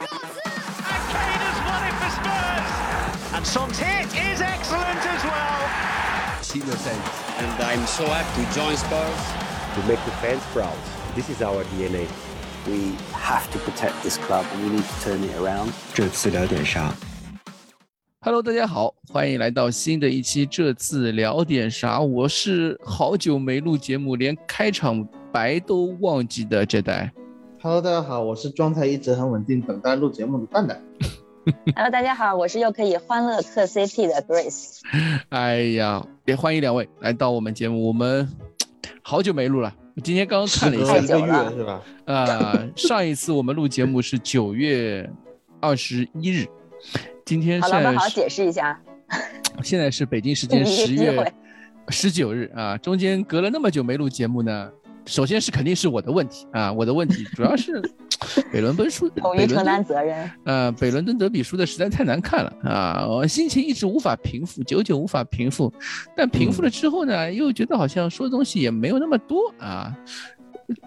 [0.00, 2.68] And Kane has won it for Spurs.
[3.34, 5.60] And Son's hit is excellent as well.
[7.38, 9.52] and I'm so happy to join Spurs.
[9.74, 10.76] to make the fans proud.
[11.14, 12.06] This is our DNA.
[12.66, 15.72] We have to protect this club and we need to turn it around.
[15.94, 16.92] 这次聊点啥
[18.20, 20.44] ？Hello，大家好，欢迎来到新的一期。
[20.44, 22.00] 这次聊点啥？
[22.00, 27.10] 我是好久没录节目，连开场白都忘记的这代。
[27.64, 30.82] Hello，大家好，我是状态一直很稳定，等待录节目的蛋蛋。
[31.76, 34.80] Hello，大家好，我是又可以欢乐嗑 CP 的 Grace。
[35.28, 37.86] 哎呀，也欢迎两位来到我们节目。
[37.86, 38.28] 我们
[39.00, 41.80] 好久没录了，我今天刚刚看了一下一个月是吧？
[42.06, 45.08] 呃、上一次我们录节目是九月
[45.60, 46.44] 二十一日，
[47.24, 48.76] 今天好，老板好好解释一下。
[49.62, 51.32] 现在是北京时间 十月
[51.90, 54.68] 十九日啊，中间隔了那么久没录节目呢。
[55.06, 57.82] 首先是肯定是我的问题啊，我的问题 主要是
[58.52, 60.30] 北伦敦输， 统一承担责任。
[60.44, 65.72] 呃，北伦敦德比输的实在太难看了啊，我心情一直无法平复，久久无法平复。
[66.16, 69.92] 但平复了之后呢，又觉得好像说的东西也没有那么多啊。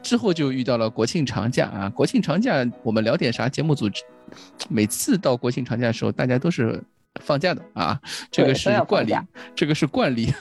[0.01, 3.49] 之后就遇到了国庆长假啊，国庆长假我们聊点啥？
[3.49, 3.87] 节目组
[4.69, 6.81] 每次到国庆长假的时候，大家都是
[7.21, 7.99] 放假的啊，
[8.29, 9.13] 这个是惯例，
[9.55, 10.33] 这个是惯例，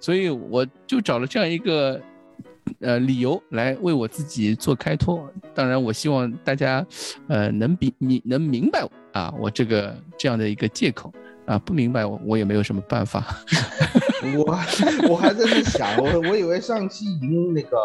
[0.00, 2.00] 所以我就找了这样一个
[2.80, 5.30] 呃理由来为我自己做开脱。
[5.54, 6.84] 当然，我希望大家
[7.28, 11.12] 呃能比你能明白啊，我这个这样的一个借口
[11.46, 13.24] 啊，不明白我我也没有什么办法。
[14.36, 14.58] 我
[15.10, 17.76] 我还在那想，我我以为上期赢那个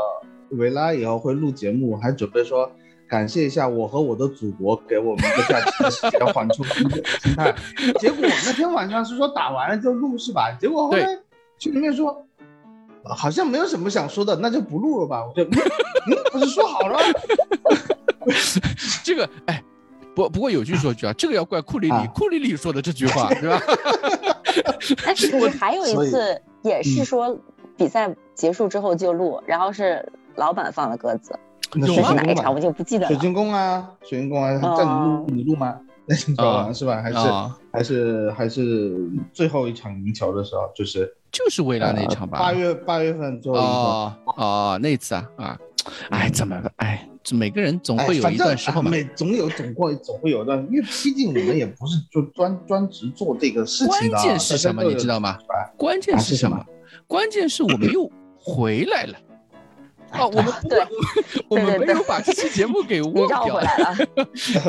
[0.52, 2.72] 维拉以后会录节目，还准备说
[3.10, 7.54] 感谢一下我和我的祖国给我们一个假期的时间缓冲心心态。
[8.00, 10.56] 结果那天晚上是说打完了就录是吧？
[10.62, 11.06] 结果后来
[11.58, 12.26] 群里面说。
[13.02, 15.26] 呃好像没有什么想说的，那就不录了吧。
[15.26, 15.46] 我就，
[16.32, 17.00] 不是说好了？
[19.04, 19.64] 这个哎。
[20.14, 23.62] 不，不过有句说句啊，这个要怪库里里，啊库里里说的这句话，对吧？
[25.06, 27.40] 哎，可是还有一次也是说
[27.78, 31.40] 比赛结束之后就录，然后是老板放的鸽子，
[31.72, 33.08] 水晶宫这是哪一场我，就不记得了。
[33.08, 35.76] 水晶宫啊，水晶宫啊，在你录你录吗？
[36.06, 37.02] 那场球啊完是吧？
[37.04, 38.96] 还是啊，还是还是
[39.32, 42.40] 最后一场赢球的时候，就是就是未来那一场吧。
[42.40, 43.72] 呃八月八月份最后一场。
[43.72, 45.60] 哦哦，那次啊啊，
[46.10, 46.72] 哎，怎么了？
[46.78, 48.90] 哎，这每个人总哎会有一段时候嘛。
[48.90, 54.22] 每总有总会总会有一段，因为毕竟我们也不是就专专职做这个事情的啊。
[54.24, 56.66] 关键是什么你知道吗是吧关键是什么？
[57.06, 59.16] 关键是我们又回来了。
[60.12, 60.88] 啊，我们 不会，
[61.50, 63.62] 我们没有把这期节目给 你忘掉绕回。
[63.62, 63.96] 来了，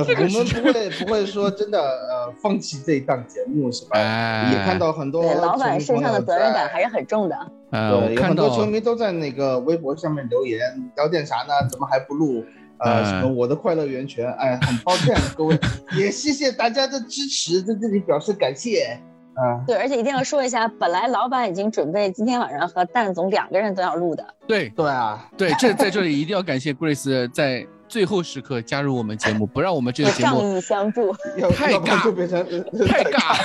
[0.06, 3.98] 我们不会不会说真的呃放弃这一档节目是吧？
[3.98, 7.36] 哎，也看到很多，老板身上的责任感还是很重的。
[7.70, 10.60] 对，有很多球迷都在那个微博上面留言，
[10.96, 11.52] 聊点啥呢？
[11.70, 12.44] 怎么还不录？
[12.78, 14.26] 呃，嗯什么我的快乐源泉？
[14.38, 15.58] 哎，很抱歉各位，
[15.96, 18.98] 也谢谢大家的支持，在这里表示感谢。
[19.34, 31.12] 啊，对，而且一定要说一下，本来老板已经准备今天晚上和蛋总两个人都要录的，对对啊，对，这在这里一定要感谢 Grace 在最后时刻加入我们节目，不让我们这个节目 仗义相助。
[31.54, 32.44] 太尬就变成
[32.86, 33.36] 太尬。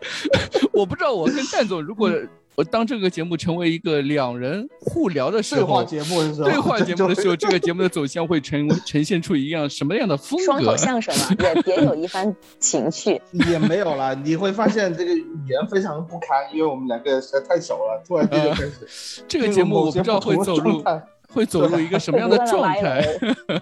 [0.72, 2.10] 我不知道我跟蛋总如果
[2.54, 10.76] 我当这个节目成为一个两人互聊的时对话候，节目的时候，对话节目的时候， 这个节目的走向会呈 呈现出一样什么样的风格双口格？
[10.76, 13.20] 相声嘛，也别有一番情趣。
[13.50, 14.14] 也没有了。
[14.16, 20.84] 你会发现这个语言非常不堪，因为我们两个实在太熟了，突然间就开始这个节目我不知道会走入
[21.32, 23.02] 会走入一个什么样的状态。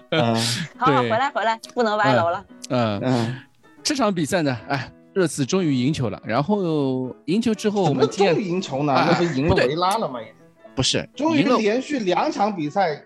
[0.09, 0.35] 嗯
[0.77, 2.43] 好好，回来回来，不能歪楼了。
[2.69, 3.35] 嗯，嗯，
[3.81, 6.21] 这场比赛呢，哎，热刺终于赢球了。
[6.25, 8.93] 然后赢球之后，我怎么们今天终于赢球呢？
[8.93, 10.21] 哎那不是赢了维拉了吗？
[10.21, 10.33] 也
[10.75, 13.03] 不是终于，连续两场比赛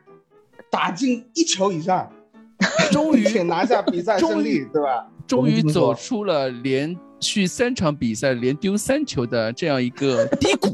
[0.69, 2.11] 打进一球以上，
[2.91, 5.07] 终于拿下比赛 胜利，对吧？
[5.27, 10.67] 终于走出了连续三场比赛连丢三球的这样一个 低谷，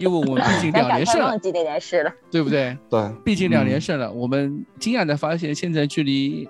[0.00, 2.12] 因为我们毕竟两连胜了忘，记这件事了。
[2.32, 2.76] 对不对？
[2.90, 6.48] 对，毕竟两连嗯胜了，我们惊讶的发现，现在距离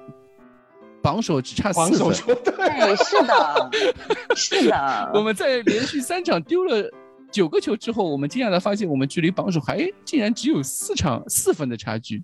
[1.04, 2.36] 榜首只差四分。
[2.42, 3.70] 对，是的，
[4.34, 5.10] 是的。
[5.12, 6.90] 我们在连续三场丢了
[7.30, 12.22] 九个球之后，我们惊讶的发现，我们距离榜首还竟然只有四场四分的差距。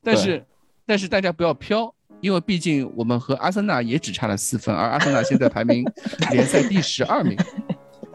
[0.00, 0.46] 但是，
[0.86, 5.84] 但是大家不要飘，因为毕竟我们和阿森纳也只差了四分，而阿森纳现在排名
[6.30, 7.36] 联赛第十二名。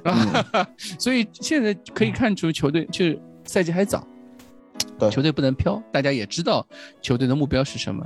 [0.05, 0.45] 啊，
[0.97, 4.07] 所以现在可以看出球队就是赛季还早，
[4.97, 6.65] 对球队不能飘，大家也知道
[7.01, 8.05] 球队的目标是什么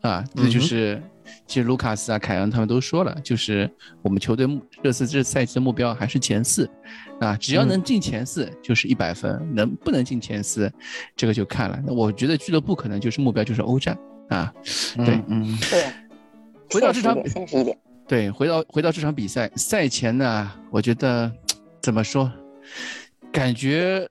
[0.00, 1.02] 啊，那就是
[1.46, 3.70] 其实卢卡斯啊、凯恩他们都说了，就是
[4.02, 6.70] 我们球队目热刺这赛季的目标还是前四
[7.20, 10.72] 啊，只要能进前四就是一百分，能不能进前四，
[11.16, 11.80] 这个就看了。
[11.86, 14.52] 那我觉得俱乐部可能就是目标就是欧战啊，
[14.96, 15.84] 对嗯，对，
[16.70, 17.78] 回到这场比赛，现实一点。
[18.06, 21.30] 对，回到回到这场比赛，赛前呢，我觉得
[21.80, 22.30] 怎么说，
[23.30, 24.08] 感觉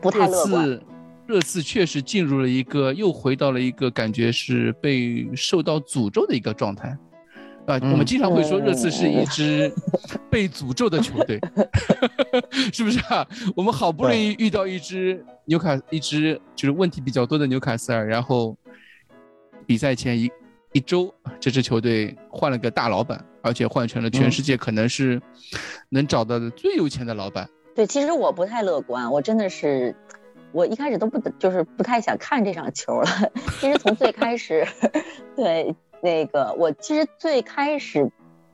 [0.00, 0.80] 不太乐观。
[1.28, 6.88] 热刺确实进入了一个，又回到了一个感觉是被受到诅咒的一个状态。
[7.66, 9.70] 啊，我们经常会说热刺是一支
[10.30, 11.38] 被诅咒的球队，
[12.72, 13.28] 是不是啊？
[13.54, 18.56] 我们好不容易遇到一支纽卡，一支就是问题比较多的纽卡斯尔，然后
[19.66, 20.30] 比赛前一
[20.72, 25.20] 一周，这支球队换了个大老板，而且换成了全世界可能是
[25.90, 27.46] 能找到的最有钱的老板。
[27.74, 29.94] 对，其实我不太乐观，我真的是，
[30.52, 33.06] 我一开始都不就是不太想看这场球了。
[33.60, 34.66] 其实从最开始，
[35.36, 35.74] 对。
[36.00, 38.08] 那个，我其实最开始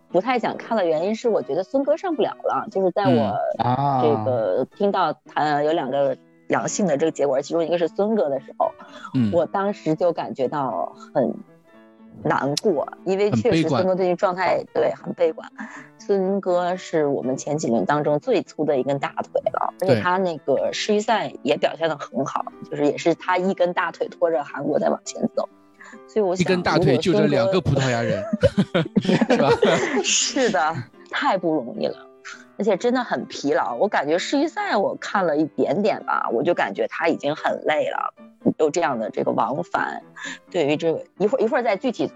[0.08, 2.66] 不太想看的原因是，我觉得孙哥上不了了。
[2.70, 3.38] 就是在我
[4.00, 6.16] 这个听到他有两个
[6.48, 8.72] 阳性的这个结果，其中一个是孙哥的时候，
[9.30, 11.34] 我当时就感觉到很
[12.22, 15.50] 难过，因为确实孙哥最近状态对很悲观。
[15.98, 25.48] 孙哥是我们前几轮当中最粗的一根大腿了，而且他那个世预赛也表现的很好，就是也是他一根大腿拖着韩国在往前走。
[26.08, 28.22] 所以，我想一根大腿就这两个葡萄牙人，
[29.00, 29.50] 是吧？
[30.02, 30.74] 是的，
[31.10, 31.96] 太不容易了，
[32.58, 33.74] 而且真的很疲劳。
[33.76, 38.14] 我感觉世预赛我看了一点点吧，我就感觉他已经很累了，
[38.58, 40.02] 有这样的这个往返。
[40.50, 42.12] 对于这个一会儿一会儿再具体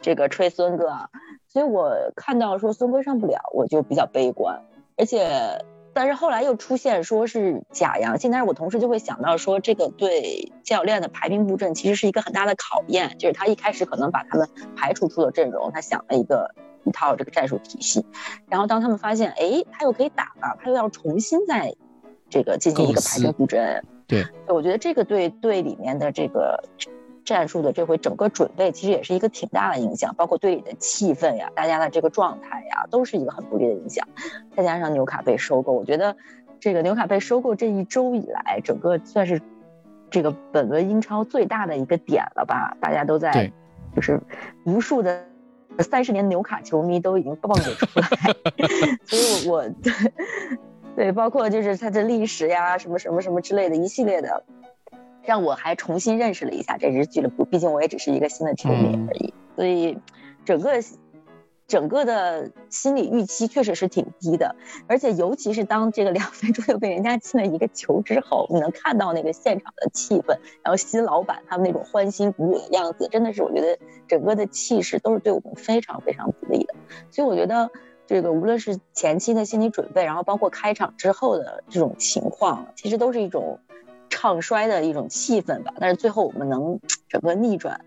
[0.00, 1.08] 这个吹孙哥，
[1.48, 4.62] 所以我看到说孙哥上不了，我就比较悲观，
[4.96, 5.64] 而且。
[5.98, 14.46] 但是后来又出现说是假阳性，但是我同时就会想到说，这个对教练的排兵布阵其实是一个很大的考验，就是他一开始可能把他们
[14.76, 16.54] 排除出了阵容，他想了一个
[16.86, 18.06] 一套这个战术体系，
[18.48, 21.74] 然后当他们发现，哎，他又可以打了，他又要重新再
[22.30, 26.62] 这个进行一个排兵布阵，对，我觉得这个对队里面的这个。
[27.26, 34.06] 战术的这回整个准备其实也是一个挺大的影响，包括队里的气氛呀，大家的这个状态呀，都是一个很不利的影响。
[34.54, 36.16] 再加上纽卡被收购，我觉得
[36.60, 39.42] 这个纽卡被收购这一周以来，整个算是
[40.08, 42.76] 这个本轮英超最大的一个点了吧？
[42.80, 43.50] 大家都在，
[43.96, 44.20] 就是
[44.64, 45.24] 无数的
[45.82, 48.08] 三十年纽卡球迷都已经蹦了出来，
[49.04, 49.92] 所以我对
[50.96, 54.44] 对，包括就是它的历史呀，什么什么什么之类的一系列的。
[55.24, 59.98] 让我还重新认识了一下这支俱乐部，毕竟我也只是一个新的球迷而已，所以
[60.44, 60.80] 整个
[61.66, 64.54] 整个的心理预期确实是挺低的，
[64.86, 76.74] 而且尤其是当这个两分钟又被人家进了一个球之后，你能看到那个现场的气氛，然后新老板他们那种欢欣鼓舞的样子，真的是我觉得整个的气势都是对我们非常非常不利的，
[77.10, 77.70] 所以我觉得
[78.06, 83.58] 这个无论是前期的心理准备，然后包括开场之后的这种情况，其实都是一种。
[84.08, 87.80] 唱衰的一种气氛吧，但是最后我们能整个逆转，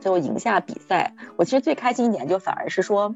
[0.00, 1.14] 最后赢下比赛。
[1.36, 3.14] 我其实最开心一点，就反而是说，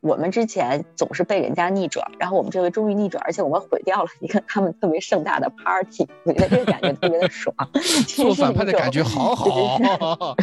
[0.00, 7.54] 我们之前总是被人家逆转，然后我们这回终于逆转，而且我们毁掉了一个他们特别盛大的 party，我觉得这个感觉特别的爽。
[8.08, 10.36] 做反派的感觉好好。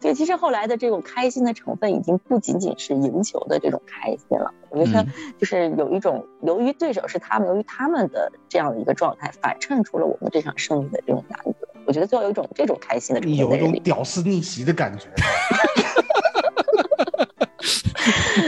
[0.00, 4.54] 对，其实后来的这种开心的成分已经不仅仅是赢球的这种开心了。
[4.70, 5.06] 我觉得
[5.38, 11.67] 就是有一种，由于对手是他们，由于他们的这样的一个状态，反衬出了我们这场胜利的这种难得。
[11.88, 15.06] 我觉得最后有一种这种开心的有一种屌丝逆袭的感觉。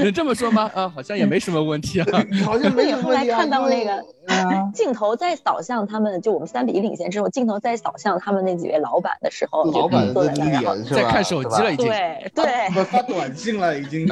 [0.05, 0.71] 能这么说吗？
[0.75, 2.07] 啊，好像也没什么问题啊。
[2.45, 4.03] 好像没有后来看到那个
[4.75, 11.87] 镜头在扫向他们，就我们三比一领先之后，镜头在扫向他们那几位老板的时候，老板坐在那儿在看手机了，已经。
[11.87, 14.07] 对对，发短信了，已经。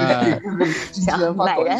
[0.93, 1.79] 想买人，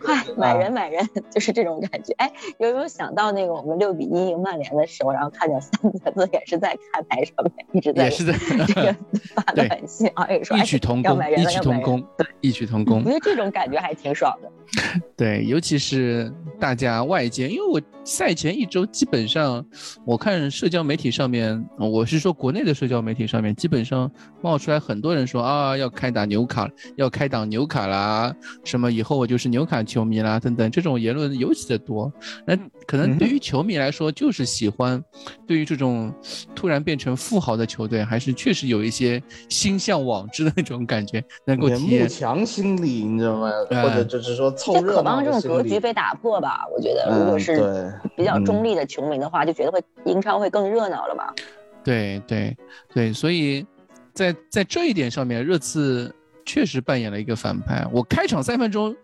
[0.00, 2.12] 快买人买人，就是这种感觉。
[2.18, 8.32] 哎，有没有想到那个我们六比一赢曼联的时候，然后看见三个字也是在看台上面一直在也是在
[8.66, 8.94] 这个
[9.34, 13.02] 发短信啊，也说异曲同工，异曲同工，对，异曲同工。
[13.04, 14.50] 我觉得这种感觉还挺爽的。
[15.16, 19.64] 对，尤其是大家外界，因为我赛前一周基本上，
[20.04, 24.10] 我看社交媒体上面，我是说国内的社交媒体上面，基本上
[24.42, 28.34] 冒出来很多人说啊，要开打纽卡，要开打纽卡啦，
[28.64, 32.12] 什么以后我就是纽卡球迷啦，等等，这种言论尤其的多。
[32.44, 35.02] 那可能对于球迷来说，就是喜欢，
[35.46, 36.12] 对于这种
[36.54, 42.02] 突然变成富豪的球队，还是确实有一些心向往之的那种感觉，能够体验。
[42.02, 43.50] 慕强心理，你知道吗？
[43.68, 44.46] 或者就是说。
[44.46, 51.34] 就渴望这种格局被打破吧，我觉得，如果是比较中立的球迷的话，就觉得会英超会更热闹了吧？
[51.82, 52.56] 对对
[52.92, 53.64] 对，所以
[54.12, 56.14] 在在这一点上面，热刺
[56.44, 57.86] 确实扮演了一个反派。
[57.92, 58.94] 我开场三分钟，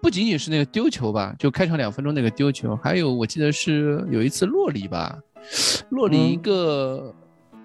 [0.00, 5.18] 不仅仅是那个丢球吧，就开场两分钟那个丢球，还有我记得是有一次洛里吧，
[5.90, 7.14] 洛里一个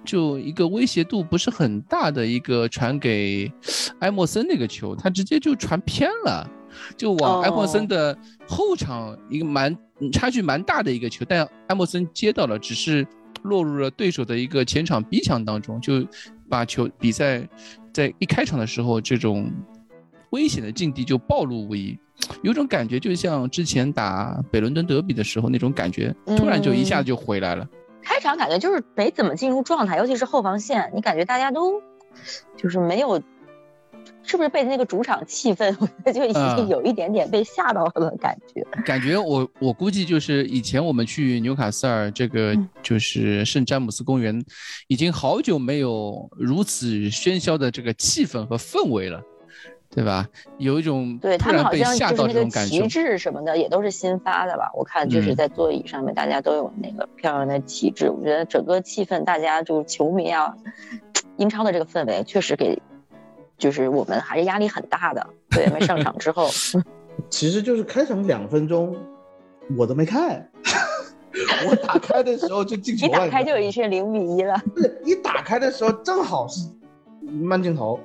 [0.04, 3.52] 就一个威胁度不是很大的一个传给
[4.00, 6.50] 埃莫森那个球，他直接就传偏了，
[6.98, 9.78] 就往埃莫森的后场一个蛮
[10.12, 13.06] 差距蛮大的一个球，但埃莫森接到了，只是
[13.44, 16.04] 落入了对手的一个前场逼抢当中，就
[16.50, 17.48] 把球比赛
[17.94, 19.52] 在一开场的时候这种
[20.32, 22.00] 危险的境地就暴露无遗。
[22.42, 27.68] 有种感觉，就像之前打北伦敦德比的时候那种感觉，突然就一下子就回来了。
[28.04, 31.82] 开场感觉就是没怎么进入状态，尤其是后防线，你感觉大家都
[32.58, 33.22] 就是没有，
[34.24, 35.72] 是不是被那个主场气氛，
[36.12, 38.66] 就已经有一点点被吓到了感觉。
[38.84, 44.44] 感觉我我估计就是以前我们去纽卡斯尔这个就是圣詹姆斯公园，
[44.88, 49.22] 已经好久没有如此喧嚣的这个气氛和氛围了。
[49.94, 50.26] 对吧？
[50.58, 54.72] 有一种对他们好像就是那个旗帜什么的也都是新发的吧？
[54.74, 58.10] 我看就是在座椅上面，大家都有那个漂亮的旗帜。
[58.10, 60.56] 我觉得整个气氛，大家就是球迷啊，
[61.36, 62.82] 英超的这个氛围确实给，
[63.58, 65.28] 就是我们还是压力很大的。
[65.50, 66.48] 对，没上场之后，
[67.30, 68.96] 其实就是开场两分钟，
[69.78, 70.50] 我都没看，
[71.70, 73.12] 我打开的时候就进 球了。
[73.12, 74.58] 一打开就已经是零比一了。
[74.74, 76.66] 不是，一打开的时候正好是
[77.30, 78.00] 慢镜头，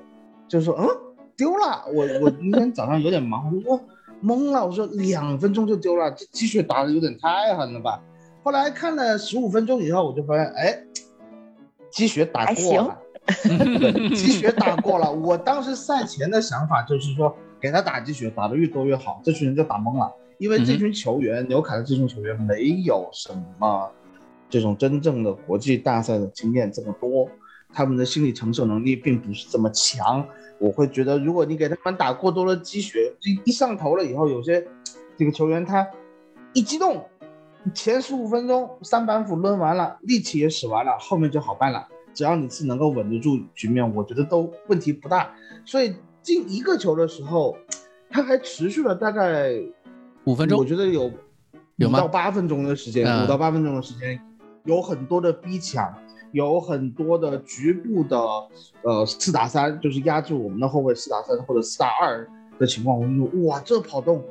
[0.49, 1.06] 就是说嗯。
[1.37, 3.81] 丢了，我我那天早上有点忙，我说
[4.23, 8.03] 懵了，我说两分钟就丢了，这积雪打的有点太狠了吧？
[8.43, 10.79] 后来看了十五分钟以后，我就发现，哎，
[11.91, 12.99] 积雪打过了，
[14.15, 15.13] 积雪打过了。
[15.13, 19.21] 我当时赛前的想法就是说，给他打积雪，打的越多越好。
[19.25, 23.91] 这群人就打懵了，因为这群球员，纽卡的这群球员没有什么
[24.49, 27.29] 这种真正的国际大赛的经验这么多，
[27.73, 30.27] 他们的心理承受能力并不是这么强。
[30.59, 34.67] 我会觉得，如果你给他们打过多的积雪，一一上头了以后，有些
[35.17, 35.87] 这个球员他
[36.55, 37.05] 一激动，
[37.75, 41.87] 前十五分钟三板斧抡完了，力气也使完了，后面就好办了。
[42.15, 45.35] 只要你是能够稳得住局面，我觉得都问题不大。
[45.67, 47.55] 所以进一个球的时候，
[48.09, 49.53] 他还持续了大概
[50.25, 54.19] 五分钟，我觉得有五到八分钟的时间，五到八分钟的时间，
[54.65, 55.95] 有很多的逼抢。
[56.37, 58.19] 有很多的局部的，
[58.83, 62.29] 呃，四打三，就是压制我们的后卫四打三或者四打二
[62.59, 62.95] 的情况。
[62.95, 64.23] 我们说，哇，这跑动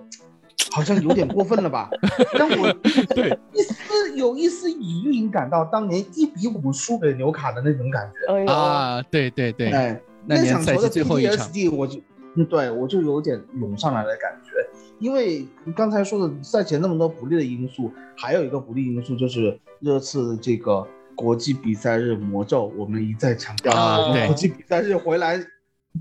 [0.72, 1.90] 好像有点过分了吧？
[2.38, 2.72] 但我
[3.16, 9.02] 对一丝有一丝隐隐感到当年一比五输给纽卡的那种感觉啊！
[9.10, 12.00] 对对对，哎，那场球的 PTSD 我就，
[12.48, 14.52] 对我就有点涌上来的感觉。
[15.00, 15.44] 因为
[15.76, 20.86] 刚才说的赛前那么多不利的因素，还有一个不利因素就是热刺这个。
[21.16, 23.74] 国际比赛日魔咒，我们一再强调。
[23.74, 25.40] 啊，国际比赛日回来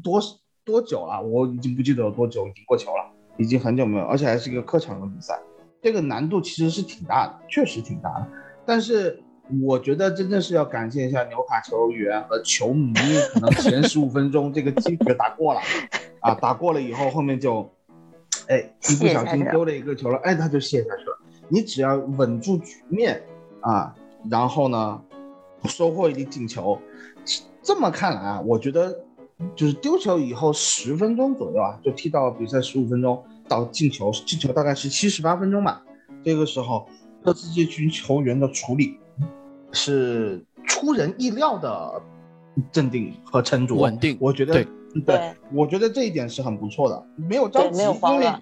[0.02, 0.20] 多
[0.64, 1.22] 多久了？
[1.22, 5.38] 我已经不记得有多久，已经过球了，已经很久没有，而且还是一个客场的比赛，
[5.80, 8.26] 这个难度其实是挺大的，确实挺大的。
[8.66, 9.22] 但是
[9.62, 12.94] 我觉得真正是要感谢一下纽卡球员和球迷，
[13.32, 15.60] 可能前十五分钟 这个积雪打过了，
[16.20, 17.70] 啊，打过了以后，后面就，
[18.48, 18.58] 哎，
[18.90, 21.18] 一不小心丢了一个球了，哎，他就卸下去了。
[21.48, 23.22] 你只要稳住局面，
[23.60, 23.94] 啊。
[24.30, 25.00] 然后呢，
[25.64, 26.78] 收获一粒进球，
[27.62, 28.94] 这么看来啊，我觉得
[29.54, 35.82] 就是丢球以后十分钟左右啊，就踢到比赛十五分钟到进球，进球大概是七十八分钟吧。
[36.22, 36.86] 这个时候，
[37.22, 38.98] 热刺这群球员的处理
[39.72, 42.02] 是出人意料的
[42.72, 44.16] 镇定和沉着稳定。
[44.20, 44.64] 我觉得，
[45.04, 48.32] 对，我觉得这一点是很不错的，没有着急，因为，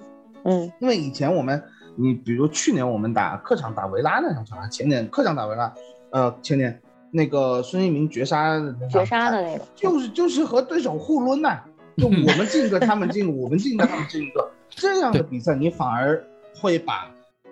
[0.44, 1.60] 嗯，因为以前我们。
[1.94, 5.72] 你比如去年我们打客场打维拉那场球啊，前年客场打维拉，
[6.10, 6.80] 呃，前年
[7.10, 8.58] 那个孙兴民绝杀
[8.90, 11.60] 绝杀的那个，就是就是和对手互抡呐，
[11.98, 16.24] 就我们进一个他们进，我们进一个他们进一个，这样的比赛你反而
[16.58, 17.10] 会把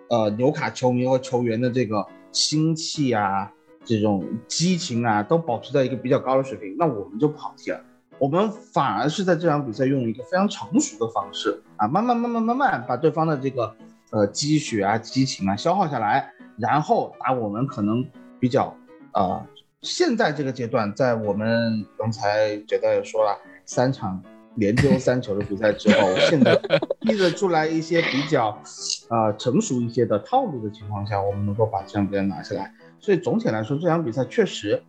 [0.09, 3.53] 呃纽卡球迷和球员的这个心气啊，
[3.85, 7.79] 这种激情啊都保持在一个比较高的水平，那我们就不好踢了。
[8.19, 13.75] 我们反而是在这场比赛用一个非常成熟的方式啊，慢慢慢慢慢慢把对方的这个。
[14.11, 18.05] 呃，积雪啊，激情啊，消耗下来，然后打我们可能
[18.38, 18.76] 比较，
[19.12, 19.47] 呃，
[19.83, 24.21] 现在这个阶段，在我们刚才觉得也说了，三场
[24.57, 26.55] 连 丢三球的比赛之后，现在
[27.00, 28.61] 逼得出来一些比较，
[29.09, 32.73] 呃，成熟一些的套路的情况下，我们能够把这场比赛拿下来。
[32.99, 34.83] 所以总体来说，这场比赛确实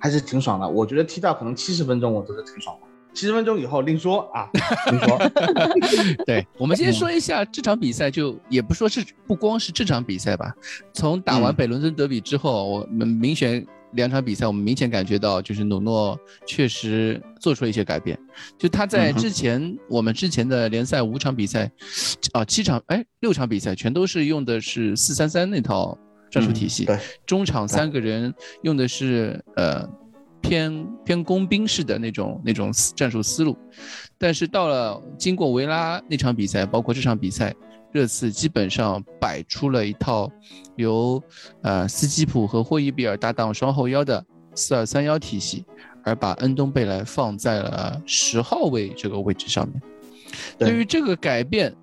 [0.00, 0.68] 还是挺爽的。
[0.68, 2.87] 我觉得踢到可能七十分钟，我都是挺爽的。
[3.14, 4.48] 七十分钟以后另说啊，
[4.90, 5.18] 另说。
[6.24, 10.54] 对，我们先说一下这场比赛，就也不说是不光是这场比赛吧。
[10.92, 18.16] 从打完北伦敦德比之后，我们明显两场比赛，我们明显感觉到，就是努诺确实做出了一些改变。
[18.56, 21.68] 就他在之前，我们之前的联赛五场比赛，
[22.32, 25.98] 啊，七场哎六场比赛全都是用的是四三三那套
[26.30, 26.96] 战术体系，对，
[27.26, 29.88] 中场三个人用的是呃。
[30.40, 33.56] 偏偏工兵式的那种那种战术思路，
[34.16, 37.54] 但是到了经过维拉那场比赛，包括这场比赛，
[37.92, 40.30] 热刺基本上摆出了一套
[40.76, 41.22] 由
[41.62, 45.64] 呃斯基普和霍伊比尔搭档双后腰的四二三幺体系，
[46.04, 49.82] 而把恩东贝莱放在了十号位这个位置上面。
[50.58, 51.74] 对于这个改变，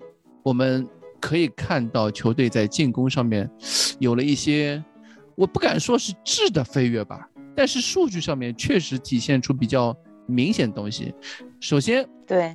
[0.42, 0.86] 我们
[1.20, 3.50] 可以看到球队在进攻上面
[3.98, 4.82] 有了一些，
[5.34, 7.28] 我不敢说是质的飞跃吧。
[7.56, 9.96] 但是数据上面确实体现出比较
[10.26, 11.14] 明显的东西。
[11.58, 12.54] 首先，对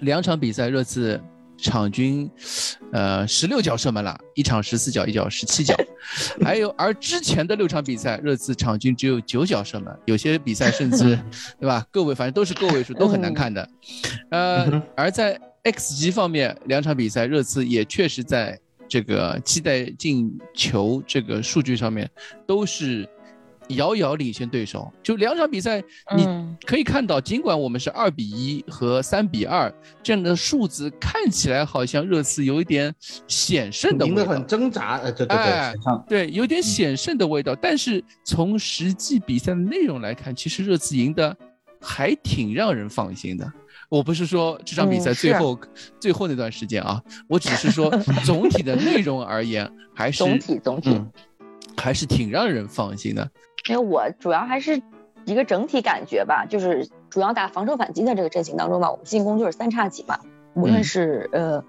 [0.00, 1.20] 两场比赛，热刺
[1.58, 2.30] 场均，
[2.92, 5.74] 呃，十六脚射门了，一场十四脚，一脚十七脚。
[6.42, 11.18] 还有，而之前的六场比赛，热刺场均只有九脚射门，有些比赛甚至，
[11.58, 11.84] 对吧？
[11.90, 13.68] 个位，反正都是个位数，都很难看的。
[14.30, 22.08] 呃，而在 X 级方面，两场比赛，热刺也确实在这个期待进球这个数据上面
[22.46, 23.08] 都是。
[23.68, 25.82] 遥遥领先对手，就两场比赛，
[26.16, 26.26] 你
[26.64, 32.94] 可以看到，尽管我们是二比一和三比二这样的数字，看起来好像热刺有一点
[33.26, 37.54] 险胜的味道，赢得很挣扎，呃，对对对，对，有点险胜的味道。
[37.54, 41.36] 但是从实际比赛的内容来看，其实热刺赢的
[41.80, 43.52] 还挺让人放心的。
[43.88, 45.58] 我不是说这场比赛最后
[46.00, 47.90] 最后那段时间啊，我只是说
[48.24, 51.00] 总体的内容而言，还是总体总体。
[51.78, 53.30] 还是挺让人放心的。
[53.68, 54.82] 因为我主要还是
[55.24, 60.20] 一个整体感觉吧，就是主要打防守反击的这个阵型当中吧，我们进攻就是三叉戟嘛，
[60.54, 61.64] 无论是呃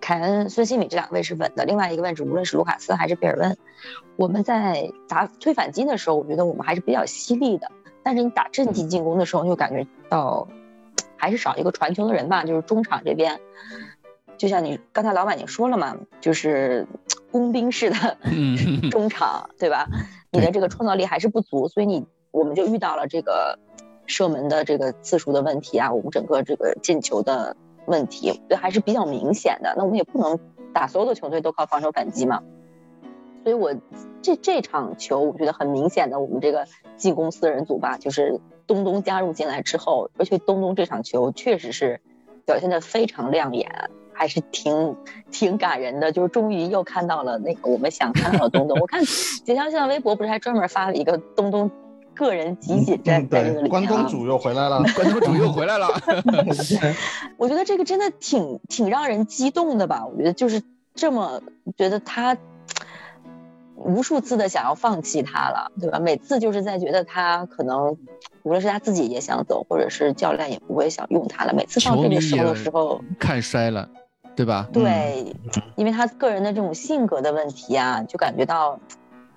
[0.00, 3.56] 凯恩、孙兴敏这两个位是稳的，另外一个位置无论是卢卡斯还是贝尔温，
[4.16, 7.70] 我们在打推反击的时候，我觉得我们还是比较犀利的。
[8.02, 10.48] 但是你打阵地进攻的时候，就感觉到
[11.16, 13.40] 还是少一个传球的人吧，就是中场这边，
[14.38, 16.86] 就像你刚才老板你说了嘛，就是
[17.30, 18.16] 工兵式的
[18.90, 19.86] 中场，对吧？
[20.30, 23.58] 你的这个创造力还是不足，所以你我们就遇到了这个
[24.06, 29.74] 射门的这个次数的问题啊，我们整个这个进球的问题，对还是比较明显的。
[29.76, 30.38] 那我们也不能
[30.74, 32.42] 打所有的球队都靠防守反击嘛，
[33.44, 33.74] 所以我
[34.22, 42.00] 这这场球我觉得很明显的，我们这个进攻四人组吧，就是东东加入进来之后，而且东东这场球确实是
[42.44, 43.90] 表现的非常亮眼。
[44.12, 44.96] 还是挺
[45.30, 48.78] 挺感人的，就是终于又看到了那个我们想看到的东东。
[48.80, 49.02] 我看
[49.44, 51.70] 杰强现在微博不是还专门发了一个东东
[52.14, 55.88] 个人集锦在在这个里面关东煮又回来了，关东煮又回来了。
[57.38, 60.06] 我觉得这个真的挺挺让人激动的吧？
[60.06, 60.62] 我觉得就是
[60.94, 61.40] 这么
[61.76, 62.36] 觉得他
[63.74, 65.98] 无数次的想要放弃他了，对吧？
[65.98, 67.96] 每次就是在觉得他可能
[68.42, 71.54] 无论是他自己也想走，或者是教练也不会想用他了。
[71.54, 73.88] 每次放这个时候的时候，看衰了。
[74.34, 74.68] 对吧？
[74.72, 75.34] 对，
[75.76, 78.80] 因为他个人的这种性格的问题啊，就感觉到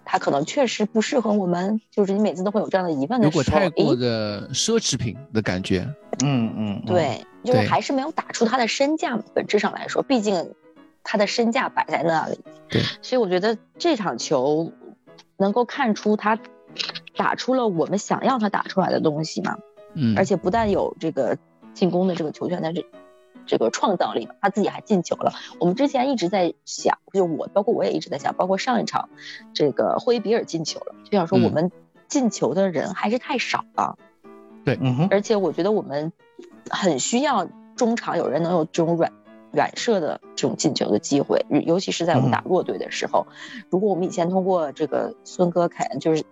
[0.06, 1.82] 他可能确实不适合我们。
[1.92, 5.88] 就是你每次都会有这样的疑问的时候，如果太过的奢侈品的感觉，
[6.24, 9.20] 嗯嗯，对，就是还是没有打出他的身价。
[9.34, 10.54] 本质上来说，毕竟
[11.04, 12.40] 他的身价摆在那里。
[12.70, 14.72] 对，所以我觉得这场球
[15.38, 16.40] 能够看出他
[17.18, 19.58] 打出了我们想要他打出来的东西嘛。
[19.94, 21.38] 嗯，而且不但有这个
[21.74, 22.86] 进攻的这个球权在这。
[23.46, 25.34] 这个创造力，他自己还进球了。
[25.60, 29.10] 我们之前一直在想，就我包括我也一直在想，包括上一场，
[29.54, 31.72] 这个霍伊比尔进球了，就想说我们
[32.08, 33.98] 进球的人还是太少了。
[34.64, 36.12] 对，嗯而且我觉得我们
[36.70, 39.12] 很需要中场有人能有这种软
[39.52, 43.28] 软射的这种进球的机会，尤其是在我们打弱队的时候。
[43.70, 46.24] 如果我们以前通过这个孙哥凯恩就是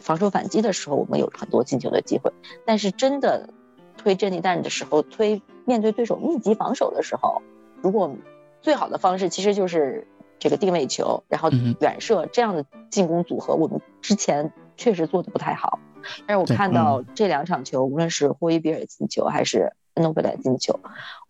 [0.00, 2.32] 防守反击的时候，我们有很多进球的机会，
[2.64, 3.50] 但是真的
[3.98, 5.42] 推阵地战的时候推。
[5.66, 7.42] 面对对手密集防守的时候，
[7.82, 8.16] 如果
[8.62, 10.06] 最好的方式其实就是
[10.38, 15.78] 这个定位球，然后远射这样的进攻组合，我们之前确实做的不太好。
[16.26, 20.80] 但是我看到这两场球，无论是霍伊比尔进球还是恩诺贝莱进球，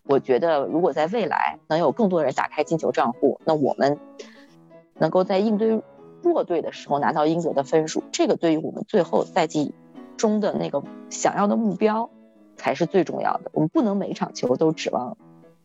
[0.03, 3.99] 我觉得如果在未来能有更多人打开进球账户，那我们
[4.93, 5.81] 能够在应对
[6.23, 9.73] 弱队的时候拿到应得的分数，这个对于我们最后赛季
[10.15, 12.09] 中的那个想要的目标。
[12.59, 15.17] 才是最重要的，我们不能每一场球都指望，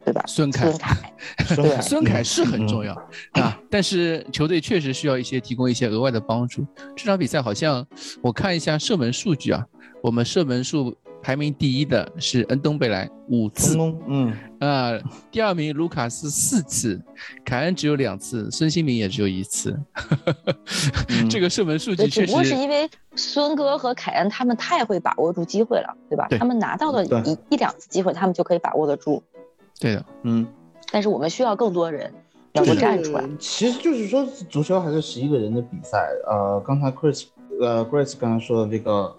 [0.04, 0.22] 对吧？
[0.26, 1.12] 孙凯，孙凯，
[1.56, 2.94] 对，孙凯是很重要
[3.32, 3.60] 啊。
[3.68, 6.64] 但是球队确实需要一些提供一些额外的帮助。
[6.94, 7.84] 这场比赛好像
[8.22, 9.66] 我看一下射门数据啊，
[10.02, 14.92] 我们射门数排名第一的是恩东贝莱五次，嗯啊，
[15.30, 17.00] 第二名卢卡斯四次，
[17.46, 19.74] 凯恩只有两次，孙兴民也只有一次。
[21.30, 22.88] 这个射门数据确实，只不过是因为。
[23.16, 26.26] 孙哥和凯恩他们太会把握住机会了，对吧？
[26.36, 29.22] 他们拿到的一一两次机会，他们就可以把握得住。
[29.78, 30.44] 对的，嗯。
[30.90, 32.12] 但是我们需要更多人
[32.54, 33.24] 能够站出来。
[33.38, 36.08] 其实就是说，足球还是十一个人的比赛。
[36.26, 37.26] 呃，刚才 Chris，
[37.60, 39.16] 呃，Grace 刚才说的这个，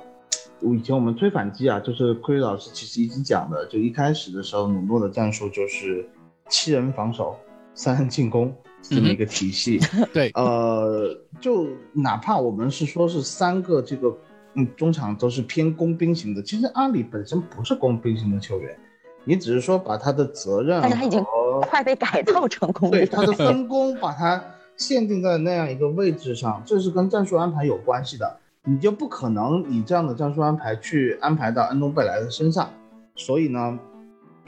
[0.62, 6.08] 以前我们推反击啊，就是奎老师其实已经讲的，就一开始的时候努诺的战术就是
[6.50, 7.36] 七人防守，
[7.74, 9.80] 三人进攻这么一个体系。
[10.14, 14.16] 对，呃，就哪怕我们是说是三个这个
[14.54, 18.76] 嗯中场都是偏工兵型的，其实阿里本身不是工兵型的球员，
[19.24, 21.24] 你只是说把他的责任，但是他已经
[21.62, 24.44] 快被改造成工兵，对他的分工把他
[24.78, 28.40] 限定在那样一个位置上，这是跟战术安排有关系的。
[28.68, 32.68] 你就不可能以这样的战术安排去安排到安东贝莱的身上，
[33.16, 33.78] 所以呢，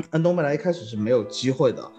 [0.09, 1.91] 安东贝莱一开始是没有机会的。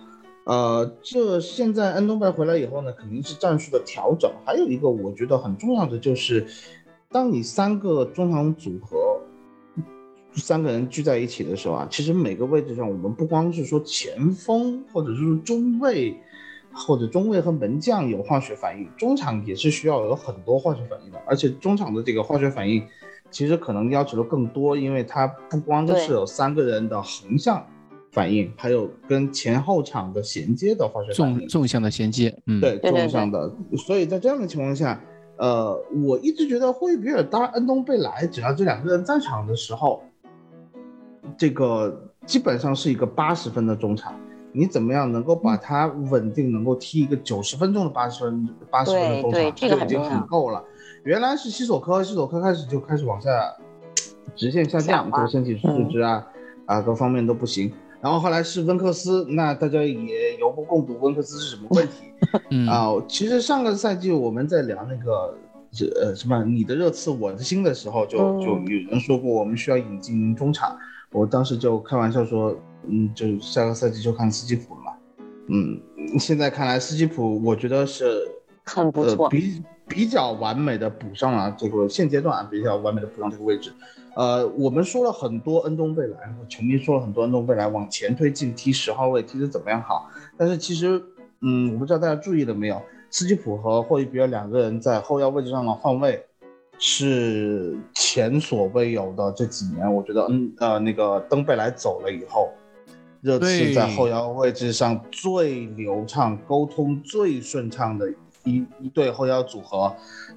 [0.45, 4.29] 呃，这现在安东贝回来以后呢，肯定是战术的调整。
[4.45, 6.45] 还有一个我觉得很重要的就是，
[7.11, 9.21] 当你三个中场组合
[10.33, 16.17] 三个人聚在一起的时候啊，其实每个位置上我们不光是说前锋或者是中卫。
[16.73, 22.85] 或者中卫和门将有化学反应，中场也是需要有很多化学反应的，而且中场的这个化学反应，
[23.31, 27.67] 其实可能要求的更多，因为它不光是有三个人的横向
[28.13, 33.53] 反应，还有跟前后场的衔接的化学反应，纵纵向的衔接，嗯，对，纵向的。
[33.77, 35.01] 所以在这样的情况下，
[35.37, 35.77] 呃，
[36.07, 40.03] 我一直觉得霍伊比尔搭恩东贝莱，只要这两个人在场的时候，
[41.37, 44.15] 这个基本上是一个八十分的中场。
[44.59, 50.65] 你怎么样能够把它稳定，能够踢一个九十分钟的八十分八十分的中场，就已经很够了。
[51.05, 53.31] 原来是西索科，西索科开始就开始往下
[54.35, 56.27] 直线下降，这个身体素质啊
[56.67, 57.73] 啊各方面都不行。
[58.01, 62.13] 然后后来是温克斯，那大家也有目共睹，温克斯是什么问题
[62.69, 62.91] 啊？
[63.07, 65.39] 其实上个赛季我们在聊那个
[65.71, 70.77] 这呃什么你的热刺我的心的时候，就就有人说过我们需要引进中场，
[71.13, 72.57] 我当时就开玩笑说。
[72.91, 74.93] 嗯，就下个赛季就看斯基普了嘛。
[75.49, 75.81] 嗯，
[76.19, 78.29] 现在看来斯基普，我觉得是
[78.65, 83.73] 很不错，比比较完美的补上了这个现阶段比较完美的补上这个位置。
[84.15, 91.03] 呃，我们说了很多恩东贝莱，球迷说了很多恩东贝莱往前推进踢十号位踢得怎么样好，但是其实，
[91.41, 96.23] 嗯，我不知道大家注意了没有，斯基普和霍伊比尔两个人在后腰位置上的换位
[96.79, 99.33] 是前所未有的。
[99.33, 102.51] 这几年，我觉得，嗯呃，那个登贝莱走了以后。
[103.21, 108.09] 热刺在后腰位置上最流畅、沟通最顺畅的
[108.45, 109.93] 一一对后腰组合，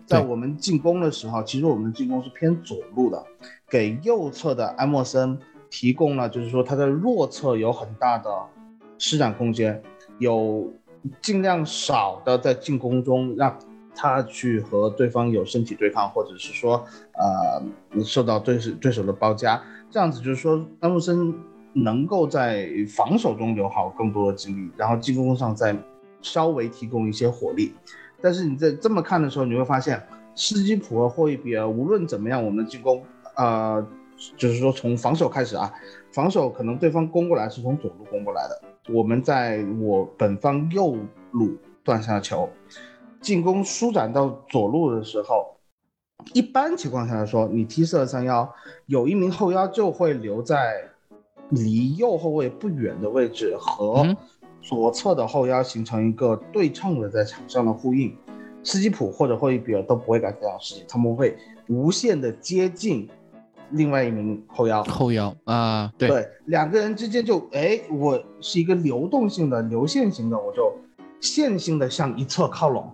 [0.06, 3.24] 在我们进攻的时候，其实我们的进攻是偏左路的，
[3.70, 5.38] 给右侧的埃默森
[5.70, 8.30] 提供了，就是说他在弱侧有很大的
[8.98, 9.82] 施展空间，
[10.18, 10.74] 有
[11.22, 13.56] 尽量少的在进攻中让
[13.94, 21.32] 他去和对方有身体对抗，或者是说呃受到对手对手的包夹，这样子就是说安默森。
[21.74, 25.76] 能够在防守中留好更多的精力，然后进攻上再
[26.22, 27.74] 稍微提供一些火力。
[28.22, 30.02] 但是你在这么看的时候，你会发现
[30.36, 33.02] 斯基普和霍伊比尔无论怎么样，我们的进攻，
[33.36, 33.86] 呃，
[34.36, 35.74] 就是说从防守开始啊，
[36.12, 38.62] 防守可能对方攻过来是从左路攻过来的，
[38.94, 40.98] 我们在我本方右
[41.32, 42.50] 路断下球，
[43.22, 45.56] 进攻舒展到左路的时候，
[46.34, 48.54] 一般情况下来说，你踢四二三幺，
[48.88, 50.90] 有一名后腰就会留在。
[51.52, 54.06] 离右后卫不远的位置和
[54.62, 58.16] 左侧的后腰形成一个对称的在场上的呼应，
[58.64, 61.36] 斯基普或者霍伊比尔都不会干这样的事情，他们会
[61.68, 63.10] 无限的接近
[63.72, 64.84] 另外一名后腰。
[64.84, 70.72] 后腰啊，对对，两个人之间就哎，我是一个流动性的、流线型的，我就
[71.20, 72.90] 线性的向一侧靠拢。